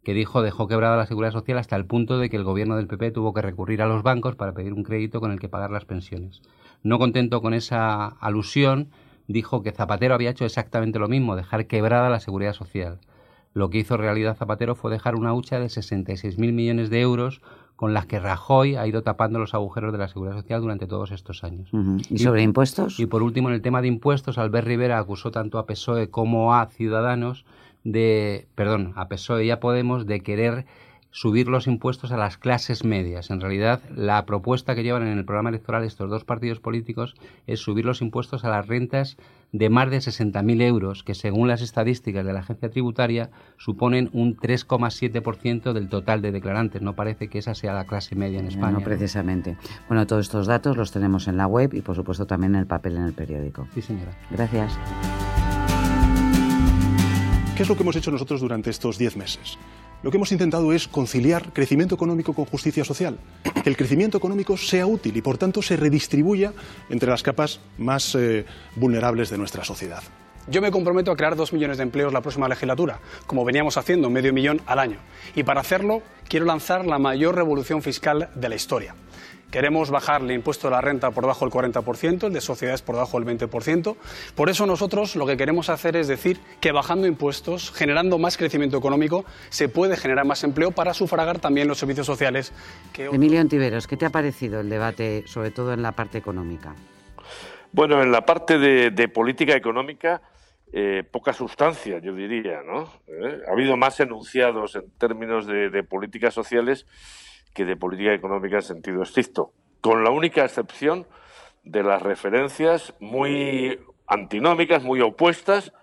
que 0.07 0.13
dijo 0.13 0.41
dejó 0.41 0.69
quebrada 0.69 0.95
la 0.95 1.05
seguridad 1.05 1.33
social 1.33 1.57
hasta 1.57 1.75
el 1.75 1.85
punto 1.85 2.17
de 2.17 2.29
que 2.29 2.37
el 2.37 2.45
gobierno 2.45 2.77
del 2.77 2.87
PP 2.87 3.11
tuvo 3.11 3.33
que 3.33 3.41
recurrir 3.41 3.81
a 3.81 3.87
los 3.87 4.03
bancos 4.03 4.37
para 4.37 4.53
pedir 4.53 4.71
un 4.71 4.83
crédito 4.83 5.19
con 5.19 5.33
el 5.33 5.39
que 5.41 5.49
pagar 5.49 5.69
las 5.69 5.83
pensiones. 5.83 6.41
No 6.81 6.97
contento 6.97 7.41
con 7.41 7.53
esa 7.53 8.05
alusión, 8.21 8.87
dijo 9.27 9.63
que 9.63 9.73
Zapatero 9.73 10.15
había 10.15 10.29
hecho 10.29 10.45
exactamente 10.45 10.97
lo 10.97 11.09
mismo, 11.09 11.35
dejar 11.35 11.67
quebrada 11.67 12.09
la 12.09 12.21
seguridad 12.21 12.53
social. 12.53 12.99
Lo 13.53 13.69
que 13.69 13.79
hizo 13.79 13.97
realidad 13.97 14.37
Zapatero 14.37 14.75
fue 14.75 14.91
dejar 14.91 15.15
una 15.15 15.33
hucha 15.33 15.59
de 15.59 15.65
66.000 15.65 16.53
millones 16.53 16.89
de 16.89 17.01
euros 17.01 17.41
con 17.75 17.93
las 17.93 18.05
que 18.05 18.21
Rajoy 18.21 18.77
ha 18.77 18.87
ido 18.87 19.03
tapando 19.03 19.39
los 19.39 19.53
agujeros 19.53 19.91
de 19.91 19.97
la 19.97 20.07
seguridad 20.07 20.37
social 20.37 20.61
durante 20.61 20.87
todos 20.87 21.11
estos 21.11 21.43
años. 21.43 21.69
¿Y, 22.09 22.19
sobre 22.19 22.43
impuestos? 22.43 22.97
Y 23.01 23.07
por 23.07 23.23
último, 23.23 23.49
en 23.49 23.55
el 23.55 23.61
tema 23.61 23.81
de 23.81 23.89
impuestos, 23.89 24.37
Albert 24.37 24.67
Rivera 24.67 24.99
acusó 24.99 25.31
tanto 25.31 25.59
a 25.59 25.65
PSOE 25.65 26.09
como 26.09 26.55
a 26.55 26.65
Ciudadanos 26.67 27.45
de, 27.87 28.47
perdón, 28.55 28.91
a 28.95 29.07
PSOE 29.07 29.45
y 29.45 29.51
a 29.51 29.61
Podemos 29.61 30.05
de 30.05 30.19
querer 30.19 30.65
subir 31.11 31.47
los 31.47 31.67
impuestos 31.67 32.11
a 32.11 32.17
las 32.17 32.37
clases 32.37 32.83
medias. 32.83 33.31
En 33.31 33.39
realidad, 33.39 33.81
la 33.95 34.25
propuesta 34.25 34.75
que 34.75 34.83
llevan 34.83 35.07
en 35.07 35.17
el 35.17 35.25
programa 35.25 35.49
electoral 35.49 35.83
estos 35.83 36.09
dos 36.09 36.25
partidos 36.25 36.59
políticos 36.59 37.15
es 37.47 37.61
subir 37.61 37.85
los 37.85 38.01
impuestos 38.01 38.43
a 38.43 38.49
las 38.49 38.67
rentas 38.67 39.17
de 39.53 39.69
más 39.69 39.89
de 39.89 39.97
60.000 39.97 40.61
euros, 40.61 41.03
que 41.03 41.15
según 41.15 41.47
las 41.47 41.61
estadísticas 41.61 42.25
de 42.25 42.33
la 42.33 42.41
agencia 42.41 42.69
tributaria 42.69 43.31
suponen 43.57 44.09
un 44.11 44.35
3,7% 44.35 45.71
del 45.71 45.87
total 45.87 46.21
de 46.21 46.33
declarantes. 46.33 46.81
No 46.81 46.93
parece 46.93 47.29
que 47.29 47.39
esa 47.39 47.55
sea 47.55 47.73
la 47.73 47.85
clase 47.85 48.15
media 48.15 48.39
en 48.39 48.47
España. 48.47 48.73
No, 48.73 48.81
precisamente. 48.81 49.57
Bueno, 49.87 50.05
todos 50.05 50.25
estos 50.25 50.45
datos 50.45 50.75
los 50.75 50.91
tenemos 50.91 51.29
en 51.29 51.37
la 51.37 51.47
web 51.47 51.73
y, 51.73 51.81
por 51.81 51.95
supuesto, 51.95 52.27
también 52.27 52.53
en 52.55 52.59
el 52.59 52.67
papel 52.67 52.97
en 52.97 53.03
el 53.03 53.13
periódico. 53.13 53.67
Sí, 53.73 53.81
señora. 53.81 54.11
Gracias. 54.29 54.77
¿Qué 57.57 57.63
es 57.63 57.69
lo 57.69 57.75
que 57.75 57.81
hemos 57.81 57.95
hecho 57.95 58.11
nosotros 58.11 58.39
durante 58.39 58.69
estos 58.69 58.99
diez 58.99 59.17
meses? 59.17 59.57
Lo 60.03 60.11
que 60.11 60.17
hemos 60.17 60.31
intentado 60.31 60.71
es 60.73 60.87
conciliar 60.87 61.53
crecimiento 61.53 61.95
económico 61.95 62.35
con 62.35 62.45
justicia 62.45 62.85
social, 62.85 63.17
que 63.63 63.67
el 63.71 63.75
crecimiento 63.75 64.19
económico 64.19 64.55
sea 64.57 64.85
útil 64.85 65.17
y 65.17 65.23
por 65.23 65.39
tanto 65.39 65.63
se 65.63 65.75
redistribuya 65.75 66.53
entre 66.91 67.09
las 67.09 67.23
capas 67.23 67.59
más 67.79 68.13
eh, 68.13 68.45
vulnerables 68.75 69.31
de 69.31 69.39
nuestra 69.39 69.63
sociedad. 69.63 70.03
Yo 70.47 70.61
me 70.61 70.69
comprometo 70.69 71.11
a 71.11 71.15
crear 71.15 71.35
dos 71.35 71.51
millones 71.51 71.77
de 71.77 71.83
empleos 71.83 72.13
la 72.13 72.21
próxima 72.21 72.47
legislatura, 72.47 72.99
como 73.25 73.43
veníamos 73.43 73.75
haciendo, 73.75 74.11
medio 74.11 74.33
millón 74.33 74.61
al 74.67 74.77
año. 74.77 74.99
Y 75.35 75.41
para 75.41 75.61
hacerlo, 75.61 76.03
quiero 76.29 76.45
lanzar 76.45 76.85
la 76.85 76.99
mayor 76.99 77.33
revolución 77.33 77.81
fiscal 77.81 78.29
de 78.35 78.49
la 78.49 78.55
historia. 78.55 78.93
Queremos 79.51 79.91
bajar 79.91 80.21
el 80.21 80.31
impuesto 80.31 80.67
de 80.67 80.71
la 80.71 80.81
renta 80.81 81.11
por 81.11 81.23
debajo 81.23 81.45
del 81.45 81.53
40%, 81.53 82.27
el 82.27 82.33
de 82.33 82.41
sociedades 82.41 82.81
por 82.81 82.95
debajo 82.95 83.17
del 83.17 83.39
20%. 83.39 83.95
Por 84.35 84.49
eso 84.49 84.65
nosotros 84.65 85.15
lo 85.15 85.25
que 85.25 85.37
queremos 85.37 85.69
hacer 85.69 85.95
es 85.95 86.09
decir 86.09 86.37
que 86.59 86.73
bajando 86.73 87.07
impuestos, 87.07 87.71
generando 87.71 88.17
más 88.17 88.35
crecimiento 88.35 88.77
económico, 88.77 89.23
se 89.49 89.69
puede 89.69 89.95
generar 89.95 90.25
más 90.25 90.43
empleo 90.43 90.71
para 90.71 90.93
sufragar 90.93 91.39
también 91.39 91.69
los 91.69 91.77
servicios 91.77 92.05
sociales. 92.05 92.51
Que... 92.91 93.05
Emilio 93.05 93.39
Antiveros, 93.39 93.87
¿qué 93.87 93.95
te 93.95 94.05
ha 94.05 94.09
parecido 94.09 94.59
el 94.59 94.69
debate, 94.69 95.23
sobre 95.27 95.51
todo 95.51 95.71
en 95.71 95.81
la 95.81 95.93
parte 95.93 96.17
económica? 96.17 96.75
Bueno, 97.71 98.03
en 98.03 98.11
la 98.11 98.25
parte 98.25 98.57
de, 98.57 99.07
política 99.07 99.55
económica, 99.55 100.21
eh, 100.73 101.03
poca 101.09 101.31
sustancia, 101.31 101.99
yo 101.99 102.13
diría, 102.13 102.63
¿no? 102.63 102.91
Eh, 103.07 103.39
ha 103.47 103.53
habido 103.53 103.77
más 103.77 103.97
enunciados 104.01 104.75
en 104.75 104.89
términos 104.97 105.47
de 105.47 105.83
políticas 105.83 106.33
sociales 106.33 106.85
que 107.57 107.65
de 107.65 107.75
política 107.75 108.13
económica 108.13 108.57
en 108.57 108.61
sentido 108.61 109.01
estricto, 109.01 109.51
con 109.81 110.03
la 110.03 110.11
única 110.11 110.45
excepción 110.45 111.07
de 111.63 111.81
las 111.81 112.03
referencias 112.03 112.93
muy 112.99 113.79
antinómicas, 114.05 114.83
muy 114.83 115.01
opuestas 115.01 115.73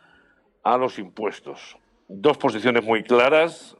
a 0.63 0.79
los 0.79 1.01
impuestos. 1.01 1.77
Dos 2.07 2.39
posiciones 2.39 2.85
muy 2.85 3.03
claras, 3.03 3.77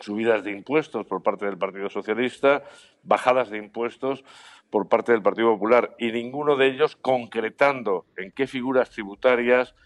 subidas 0.00 0.42
de 0.42 0.50
impuestos 0.50 1.06
por 1.06 1.22
parte 1.22 1.46
del 1.46 1.56
Partido 1.56 1.88
Socialista, 1.88 2.64
bajadas 3.04 3.48
de 3.48 3.58
impuestos 3.58 4.24
por 4.68 4.88
parte 4.88 5.12
del 5.12 5.22
Partido 5.22 5.52
Popular 5.52 5.94
y 6.00 6.10
ninguno 6.10 6.56
de 6.56 6.66
ellos 6.66 6.96
concretando 6.96 8.06
en 8.16 8.32
qué 8.32 8.48
figuras 8.48 8.90
tributarias 8.90 9.76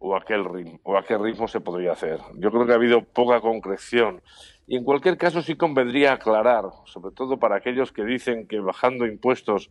o 0.00 0.16
a 0.16 0.24
qué 0.24 0.36
ritmo, 0.36 0.80
o 0.82 0.96
a 0.96 1.04
qué 1.04 1.16
ritmo 1.16 1.46
se 1.46 1.60
podría 1.60 1.92
hacer. 1.92 2.18
Yo 2.36 2.50
creo 2.50 2.66
que 2.66 2.72
ha 2.72 2.76
habido 2.76 3.04
poca 3.04 3.40
concreción 3.40 4.22
y 4.66 4.76
en 4.76 4.84
cualquier 4.84 5.16
caso 5.16 5.42
sí 5.42 5.56
convendría 5.56 6.14
aclarar, 6.14 6.64
sobre 6.86 7.14
todo 7.14 7.38
para 7.38 7.56
aquellos 7.56 7.92
que 7.92 8.04
dicen 8.04 8.48
que 8.48 8.60
bajando 8.60 9.06
impuestos 9.06 9.70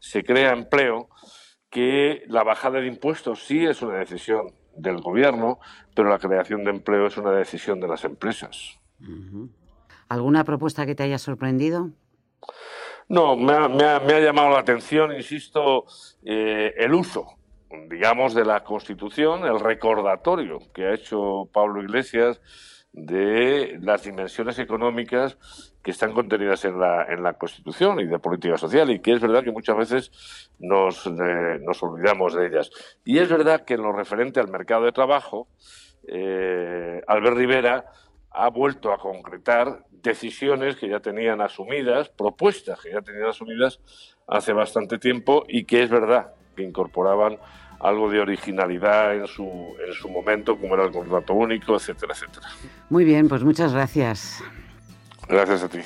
se 0.00 0.24
crea 0.24 0.52
empleo, 0.52 1.08
que 1.70 2.22
la 2.28 2.44
bajada 2.44 2.80
de 2.80 2.86
impuestos 2.86 3.44
sí 3.44 3.64
es 3.64 3.82
una 3.82 3.98
decisión 3.98 4.52
del 4.74 5.00
gobierno, 5.00 5.58
pero 5.94 6.08
la 6.08 6.18
creación 6.18 6.64
de 6.64 6.70
empleo 6.70 7.06
es 7.06 7.18
una 7.18 7.32
decisión 7.32 7.78
de 7.80 7.88
las 7.88 8.04
empresas. 8.04 8.78
¿Alguna 10.08 10.44
propuesta 10.44 10.86
que 10.86 10.94
te 10.94 11.02
haya 11.02 11.18
sorprendido? 11.18 11.90
No, 13.08 13.36
me 13.36 13.52
ha, 13.52 14.20
llamado 14.20 14.50
la 14.50 14.60
atención, 14.60 15.12
insisto, 15.14 15.84
eh, 16.22 16.74
el 16.76 16.94
uso, 16.94 17.37
digamos, 17.88 18.34
de 18.34 18.44
la 18.44 18.64
Constitución, 18.64 19.44
el 19.44 19.60
recordatorio 19.60 20.58
que 20.74 20.86
ha 20.86 20.94
hecho 20.94 21.48
Pablo 21.52 21.82
Iglesias 21.82 22.40
de 22.92 23.78
las 23.80 24.02
dimensiones 24.02 24.58
económicas 24.58 25.38
que 25.82 25.90
están 25.90 26.12
contenidas 26.12 26.64
en 26.64 26.78
la, 26.78 27.04
en 27.04 27.22
la 27.22 27.34
Constitución 27.34 28.00
y 28.00 28.06
de 28.06 28.18
política 28.18 28.56
social 28.56 28.90
y 28.90 29.00
que 29.00 29.12
es 29.12 29.20
verdad 29.20 29.44
que 29.44 29.52
muchas 29.52 29.76
veces 29.76 30.50
nos, 30.58 31.06
eh, 31.06 31.58
nos 31.62 31.82
olvidamos 31.82 32.34
de 32.34 32.46
ellas. 32.46 32.70
Y 33.04 33.18
es 33.18 33.28
verdad 33.28 33.64
que 33.64 33.74
en 33.74 33.82
lo 33.82 33.92
referente 33.92 34.40
al 34.40 34.48
mercado 34.48 34.84
de 34.84 34.92
trabajo, 34.92 35.48
eh, 36.06 37.00
Albert 37.06 37.36
Rivera 37.36 37.84
ha 38.30 38.50
vuelto 38.50 38.92
a 38.92 38.98
concretar 38.98 39.84
decisiones 39.90 40.76
que 40.76 40.88
ya 40.88 41.00
tenían 41.00 41.40
asumidas, 41.40 42.08
propuestas 42.08 42.80
que 42.80 42.92
ya 42.92 43.00
tenían 43.00 43.28
asumidas 43.28 43.80
hace 44.26 44.52
bastante 44.52 44.98
tiempo 44.98 45.44
y 45.48 45.64
que 45.64 45.82
es 45.82 45.90
verdad 45.90 46.32
que 46.54 46.62
incorporaban 46.62 47.38
algo 47.80 48.10
de 48.10 48.20
originalidad 48.20 49.14
en 49.14 49.26
su, 49.26 49.74
en 49.86 49.92
su 49.92 50.08
momento, 50.08 50.56
como 50.56 50.74
era 50.74 50.84
el 50.84 50.92
contrato 50.92 51.34
único, 51.34 51.76
etcétera, 51.76 52.14
etcétera. 52.14 52.48
Muy 52.90 53.04
bien, 53.04 53.28
pues 53.28 53.44
muchas 53.44 53.72
gracias. 53.72 54.42
Gracias 55.28 55.62
a 55.62 55.68
ti. 55.68 55.80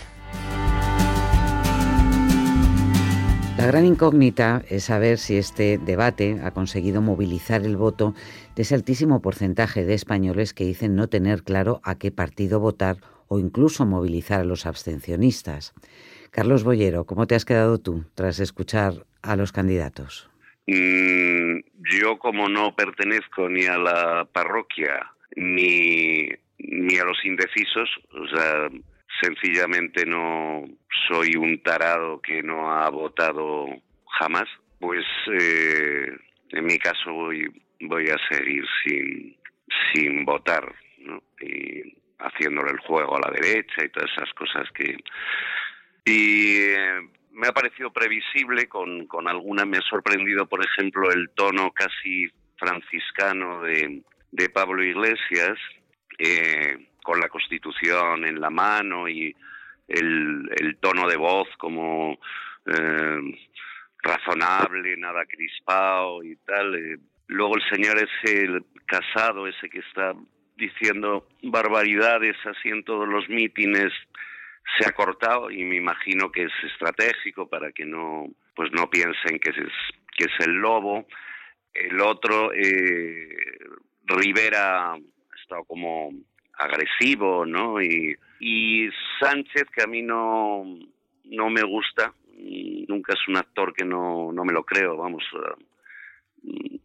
La 3.58 3.66
gran 3.66 3.84
incógnita 3.84 4.62
es 4.68 4.84
saber 4.84 5.18
si 5.18 5.36
este 5.36 5.78
debate 5.78 6.40
ha 6.42 6.50
conseguido 6.50 7.02
movilizar 7.02 7.64
el 7.64 7.76
voto 7.76 8.14
de 8.56 8.62
ese 8.62 8.74
altísimo 8.74 9.20
porcentaje 9.20 9.84
de 9.84 9.94
españoles 9.94 10.54
que 10.54 10.64
dicen 10.64 10.96
no 10.96 11.08
tener 11.08 11.44
claro 11.44 11.80
a 11.84 11.96
qué 11.96 12.10
partido 12.10 12.58
votar 12.58 12.96
o 13.28 13.38
incluso 13.38 13.86
movilizar 13.86 14.40
a 14.40 14.44
los 14.44 14.66
abstencionistas. 14.66 15.74
Carlos 16.30 16.64
Boyero, 16.64 17.04
¿cómo 17.04 17.26
te 17.26 17.34
has 17.34 17.44
quedado 17.44 17.78
tú 17.78 18.04
tras 18.14 18.40
escuchar 18.40 19.06
a 19.20 19.36
los 19.36 19.52
candidatos? 19.52 20.31
Mm, 20.66 21.58
yo 22.00 22.18
como 22.18 22.48
no 22.48 22.74
pertenezco 22.76 23.48
ni 23.48 23.66
a 23.66 23.78
la 23.78 24.24
parroquia 24.32 25.12
ni, 25.36 26.28
ni 26.58 26.98
a 26.98 27.04
los 27.04 27.24
indecisos, 27.24 27.90
o 28.12 28.28
sea, 28.28 28.68
sencillamente 29.20 30.06
no 30.06 30.64
soy 31.08 31.36
un 31.36 31.62
tarado 31.62 32.20
que 32.20 32.42
no 32.42 32.72
ha 32.72 32.88
votado 32.90 33.66
jamás, 34.18 34.48
pues 34.78 35.04
eh, 35.32 36.06
en 36.50 36.64
mi 36.64 36.78
caso 36.78 37.12
voy, 37.12 37.48
voy 37.80 38.08
a 38.08 38.16
seguir 38.28 38.64
sin, 38.84 39.36
sin 39.92 40.24
votar, 40.24 40.72
¿no? 40.98 41.22
Y 41.40 41.96
haciéndole 42.18 42.70
el 42.70 42.78
juego 42.78 43.16
a 43.16 43.20
la 43.20 43.32
derecha 43.32 43.84
y 43.84 43.88
todas 43.88 44.10
esas 44.12 44.32
cosas 44.34 44.70
que... 44.72 44.96
Y 46.04 46.58
eh, 46.58 47.08
me 47.32 47.48
ha 47.48 47.52
parecido 47.52 47.92
previsible, 47.92 48.68
con, 48.68 49.06
con 49.06 49.28
alguna 49.28 49.64
me 49.64 49.78
ha 49.78 49.82
sorprendido, 49.82 50.46
por 50.46 50.64
ejemplo, 50.64 51.10
el 51.10 51.30
tono 51.30 51.70
casi 51.72 52.30
franciscano 52.56 53.62
de, 53.62 54.02
de 54.30 54.48
Pablo 54.48 54.82
Iglesias, 54.82 55.58
eh, 56.18 56.88
con 57.02 57.18
la 57.20 57.28
Constitución 57.28 58.24
en 58.24 58.40
la 58.40 58.50
mano 58.50 59.08
y 59.08 59.34
el, 59.88 60.76
tono 60.80 61.08
de 61.08 61.16
voz 61.16 61.48
como 61.58 62.18
eh, 62.66 63.20
razonable, 64.02 64.96
nada 64.96 65.24
crispado 65.26 66.22
y 66.22 66.36
tal. 66.36 66.74
Eh, 66.74 66.98
luego 67.26 67.56
el 67.56 67.68
señor 67.70 67.96
ese 67.98 68.44
el 68.44 68.64
casado, 68.86 69.46
ese 69.46 69.68
que 69.68 69.80
está 69.80 70.14
diciendo 70.56 71.28
barbaridades 71.42 72.36
así 72.46 72.68
en 72.68 72.84
todos 72.84 73.08
los 73.08 73.28
mítines 73.28 73.92
se 74.78 74.88
ha 74.88 74.92
cortado 74.92 75.50
y 75.50 75.64
me 75.64 75.76
imagino 75.76 76.30
que 76.30 76.44
es 76.44 76.52
estratégico 76.64 77.48
para 77.48 77.72
que 77.72 77.84
no 77.84 78.26
pues 78.54 78.70
no 78.72 78.88
piensen 78.90 79.38
que 79.38 79.50
es 79.50 79.56
que 80.16 80.24
es 80.24 80.46
el 80.46 80.52
lobo. 80.52 81.06
El 81.72 82.00
otro 82.00 82.52
eh, 82.52 83.34
Rivera 84.04 84.92
ha 84.92 84.98
estado 85.40 85.64
como 85.64 86.10
agresivo 86.58 87.46
no 87.46 87.80
y, 87.80 88.16
y 88.40 88.88
Sánchez 89.20 89.64
que 89.74 89.82
a 89.82 89.86
mí 89.86 90.02
no 90.02 90.64
no 91.24 91.50
me 91.50 91.62
gusta 91.62 92.12
nunca 92.88 93.14
es 93.14 93.28
un 93.28 93.36
actor 93.36 93.72
que 93.72 93.84
no 93.84 94.32
no 94.32 94.44
me 94.44 94.52
lo 94.52 94.64
creo 94.64 94.96
vamos 94.96 95.24
eh, 96.44 96.78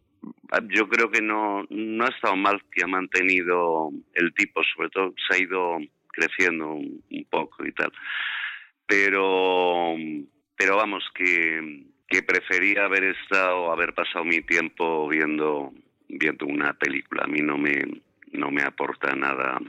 yo 0.70 0.88
creo 0.88 1.10
que 1.10 1.20
no 1.20 1.64
no 1.68 2.04
ha 2.04 2.08
estado 2.08 2.36
mal 2.36 2.62
que 2.72 2.82
ha 2.84 2.86
mantenido 2.86 3.90
el 4.14 4.32
tipo 4.34 4.62
sobre 4.74 4.88
todo 4.90 5.14
se 5.28 5.36
ha 5.36 5.42
ido 5.42 5.78
creciendo 6.18 6.72
un, 6.72 7.02
poco 7.30 7.64
y 7.64 7.72
tal. 7.72 7.92
Pero, 8.86 9.94
pero 10.56 10.76
vamos, 10.76 11.04
que, 11.14 11.84
que 12.08 12.22
prefería 12.22 12.84
haber 12.84 13.04
estado, 13.04 13.70
haber 13.70 13.94
pasado 13.94 14.24
mi 14.24 14.40
tiempo 14.42 15.08
viendo, 15.08 15.72
viendo 16.08 16.46
una 16.46 16.72
película. 16.74 17.24
A 17.24 17.28
mí 17.28 17.40
no 17.40 17.58
me, 17.58 17.84
no 18.32 18.50
me 18.50 18.62
aporta 18.62 19.14
nada 19.14 19.60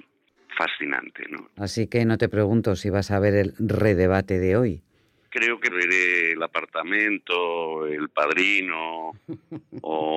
fascinante, 0.57 1.23
¿no? 1.29 1.49
Así 1.57 1.87
que 1.87 2.05
no 2.05 2.17
te 2.17 2.29
pregunto 2.29 2.75
si 2.75 2.89
vas 2.89 3.11
a 3.11 3.19
ver 3.19 3.35
el 3.35 3.53
redebate 3.59 4.39
de 4.39 4.57
hoy 4.57 4.83
creo 5.29 5.59
que 5.59 5.69
veré 5.69 6.31
el 6.31 6.43
apartamento, 6.43 7.85
el 7.85 8.09
padrino 8.09 9.11
o 9.81 10.08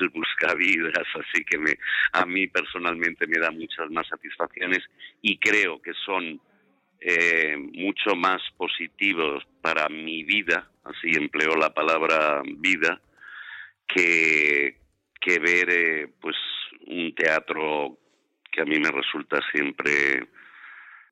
el 0.00 0.08
buscavidas, 0.10 1.06
así 1.14 1.44
que 1.44 1.58
me, 1.58 1.72
a 2.12 2.26
mí 2.26 2.46
personalmente 2.48 3.26
me 3.26 3.38
da 3.38 3.50
muchas 3.50 3.90
más 3.90 4.06
satisfacciones 4.08 4.80
y 5.22 5.38
creo 5.38 5.80
que 5.80 5.92
son 6.04 6.40
eh, 7.00 7.56
mucho 7.56 8.16
más 8.16 8.40
positivos 8.56 9.44
para 9.60 9.88
mi 9.88 10.24
vida, 10.24 10.68
así 10.84 11.16
empleo 11.16 11.54
la 11.56 11.72
palabra 11.72 12.42
vida, 12.58 13.00
que, 13.86 14.78
que 15.20 15.38
ver 15.38 15.70
eh, 15.70 16.08
pues 16.20 16.36
un 16.86 17.14
teatro 17.14 17.98
que 18.50 18.62
a 18.62 18.64
mí 18.64 18.78
me 18.78 18.90
resulta 18.90 19.40
siempre 19.52 20.28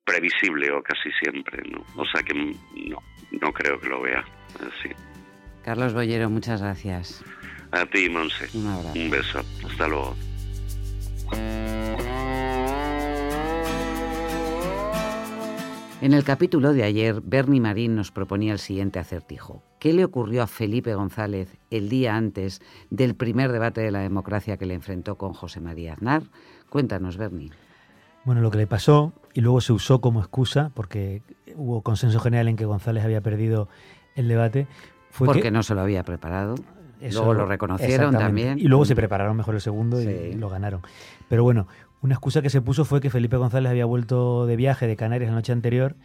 previsible 0.03 0.71
o 0.71 0.81
casi 0.81 1.11
siempre, 1.21 1.61
¿no? 1.69 1.85
O 1.95 2.05
sea 2.05 2.23
que 2.23 2.33
no, 2.33 2.99
no 3.31 3.53
creo 3.53 3.79
que 3.79 3.89
lo 3.89 4.01
vea 4.01 4.23
así. 4.55 4.89
Carlos 5.63 5.93
Bollero, 5.93 6.29
muchas 6.29 6.61
gracias. 6.61 7.23
A 7.73 7.87
ti, 7.87 8.07
Monse. 8.07 8.47
Un 8.53 8.67
abrazo. 8.67 8.99
Un 8.99 9.09
beso. 9.09 9.39
Hasta 9.65 9.87
luego. 9.87 10.15
En 16.01 16.13
el 16.13 16.23
capítulo 16.23 16.73
de 16.73 16.83
ayer, 16.83 17.21
Bernie 17.21 17.61
Marín 17.61 17.95
nos 17.95 18.11
proponía 18.11 18.51
el 18.51 18.59
siguiente 18.59 18.99
acertijo. 18.99 19.63
¿Qué 19.79 19.93
le 19.93 20.05
ocurrió 20.05 20.43
a 20.43 20.47
Felipe 20.47 20.93
González 20.93 21.57
el 21.71 21.89
día 21.89 22.15
antes 22.15 22.61
del 22.91 23.15
primer 23.15 23.51
debate 23.51 23.81
de 23.81 23.89
la 23.89 24.01
democracia 24.01 24.57
que 24.57 24.65
le 24.65 24.75
enfrentó 24.75 25.17
con 25.17 25.33
José 25.33 25.59
María 25.59 25.93
Aznar? 25.93 26.23
Cuéntanos, 26.69 27.17
Bernie. 27.17 27.51
Bueno, 28.23 28.41
lo 28.41 28.51
que 28.51 28.57
le 28.57 28.67
pasó, 28.67 29.13
y 29.33 29.41
luego 29.41 29.61
se 29.61 29.73
usó 29.73 29.99
como 29.99 30.19
excusa, 30.19 30.71
porque 30.75 31.23
hubo 31.55 31.81
consenso 31.81 32.19
general 32.19 32.49
en 32.49 32.55
que 32.55 32.65
González 32.65 33.03
había 33.03 33.21
perdido 33.21 33.67
el 34.15 34.27
debate, 34.27 34.67
fue 35.09 35.25
porque 35.25 35.51
no 35.51 35.63
se 35.63 35.73
lo 35.73 35.81
había 35.81 36.03
preparado. 36.03 36.55
Luego 37.11 37.33
lo 37.33 37.45
reconocieron 37.45 38.13
también. 38.13 38.59
Y 38.59 38.63
luego 38.63 38.85
se 38.85 38.95
prepararon 38.95 39.35
mejor 39.35 39.55
el 39.55 39.61
segundo 39.61 40.01
y 40.01 40.33
lo 40.33 40.49
ganaron. 40.49 40.81
Pero 41.29 41.43
bueno, 41.43 41.67
una 42.01 42.15
excusa 42.15 42.41
que 42.41 42.49
se 42.49 42.61
puso 42.61 42.85
fue 42.85 43.01
que 43.01 43.09
Felipe 43.09 43.37
González 43.37 43.69
había 43.69 43.85
vuelto 43.85 44.45
de 44.45 44.55
viaje 44.55 44.87
de 44.87 44.95
Canarias 44.95 45.29
la 45.29 45.35
noche 45.35 45.53
anterior 45.53 45.95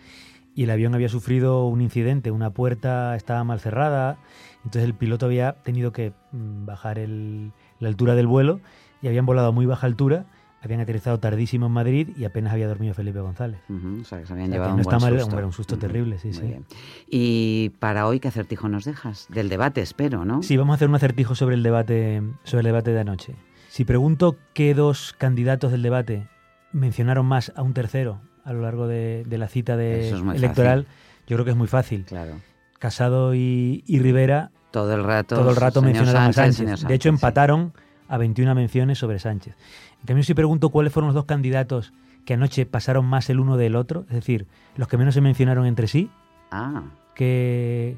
y 0.54 0.64
el 0.64 0.70
avión 0.70 0.94
había 0.94 1.08
sufrido 1.08 1.66
un 1.66 1.80
incidente, 1.80 2.30
una 2.30 2.50
puerta 2.50 3.14
estaba 3.16 3.44
mal 3.44 3.60
cerrada, 3.60 4.18
entonces 4.64 4.84
el 4.84 4.94
piloto 4.94 5.26
había 5.26 5.52
tenido 5.62 5.92
que 5.92 6.12
mm, 6.32 6.66
bajar 6.66 6.98
la 6.98 7.88
altura 7.88 8.14
del 8.14 8.26
vuelo 8.26 8.60
y 9.02 9.08
habían 9.08 9.26
volado 9.26 9.48
a 9.48 9.52
muy 9.52 9.66
baja 9.66 9.86
altura 9.86 10.26
habían 10.62 10.80
aterrizado 10.80 11.18
tardísimo 11.18 11.66
en 11.66 11.72
Madrid 11.72 12.08
y 12.16 12.24
apenas 12.24 12.52
había 12.52 12.66
dormido 12.66 12.94
Felipe 12.94 13.20
González. 13.20 13.60
o 13.68 14.04
sea, 14.04 14.20
que 14.20 14.26
se 14.26 14.32
habían 14.32 14.50
llevado 14.50 14.74
un 14.74 14.80
está 14.80 14.98
mal, 14.98 15.18
susto. 15.20 15.36
un 15.36 15.52
susto 15.52 15.78
terrible, 15.78 16.18
sí, 16.18 16.32
sí. 16.32 16.56
Y 17.08 17.70
para 17.78 18.06
hoy, 18.06 18.20
¿qué 18.20 18.28
acertijo 18.28 18.68
nos 18.68 18.84
dejas? 18.84 19.26
Del 19.28 19.48
debate, 19.48 19.80
espero, 19.80 20.24
¿no? 20.24 20.42
Sí, 20.42 20.56
vamos 20.56 20.74
a 20.74 20.76
hacer 20.76 20.88
un 20.88 20.96
acertijo 20.96 21.34
sobre 21.34 21.54
el 21.54 21.62
debate, 21.62 22.22
sobre 22.44 22.60
el 22.60 22.66
debate 22.66 22.90
de 22.90 23.00
anoche. 23.00 23.34
Si 23.68 23.84
pregunto 23.84 24.36
qué 24.54 24.74
dos 24.74 25.14
candidatos 25.16 25.70
del 25.70 25.82
debate 25.82 26.26
mencionaron 26.72 27.26
más 27.26 27.52
a 27.54 27.62
un 27.62 27.74
tercero 27.74 28.20
a 28.44 28.52
lo 28.52 28.62
largo 28.62 28.88
de, 28.88 29.24
la 29.28 29.48
cita 29.48 29.76
de 29.76 30.08
electoral, 30.08 30.86
yo 31.26 31.36
creo 31.36 31.44
que 31.44 31.50
es 31.50 31.56
muy 31.56 31.68
fácil. 31.68 32.04
Claro. 32.04 32.32
Casado 32.78 33.34
y, 33.34 33.82
Rivera 33.86 34.50
todo 34.70 34.94
el 34.94 35.04
rato, 35.04 35.36
todo 35.36 35.50
el 35.50 35.56
rato 35.56 35.82
mencionaron 35.82 36.22
a 36.22 36.32
Sánchez. 36.32 36.84
de 36.86 36.94
hecho, 36.94 37.08
empataron 37.08 37.72
a 38.08 38.16
21 38.16 38.54
menciones 38.54 38.98
sobre 38.98 39.18
Sánchez. 39.18 39.54
Cambio, 40.06 40.24
si 40.24 40.34
pregunto 40.34 40.70
cuáles 40.70 40.92
fueron 40.92 41.08
los 41.08 41.14
dos 41.14 41.24
candidatos 41.24 41.92
que 42.24 42.34
anoche 42.34 42.66
pasaron 42.66 43.06
más 43.06 43.30
el 43.30 43.40
uno 43.40 43.56
del 43.56 43.76
otro, 43.76 44.04
es 44.08 44.14
decir, 44.14 44.46
los 44.76 44.88
que 44.88 44.98
menos 44.98 45.14
se 45.14 45.20
mencionaron 45.20 45.66
entre 45.66 45.88
sí, 45.88 46.10
ah. 46.50 46.82
¿qué, 47.14 47.96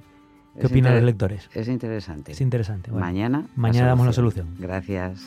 qué 0.58 0.66
opinan 0.66 0.94
los 0.94 1.02
lectores? 1.02 1.48
Es 1.52 1.68
interesante. 1.68 2.32
Es 2.32 2.40
interesante. 2.40 2.90
mañana. 2.92 3.46
Mañana 3.56 3.88
damos 3.88 4.06
la 4.06 4.12
solución. 4.12 4.54
Gracias. 4.58 5.26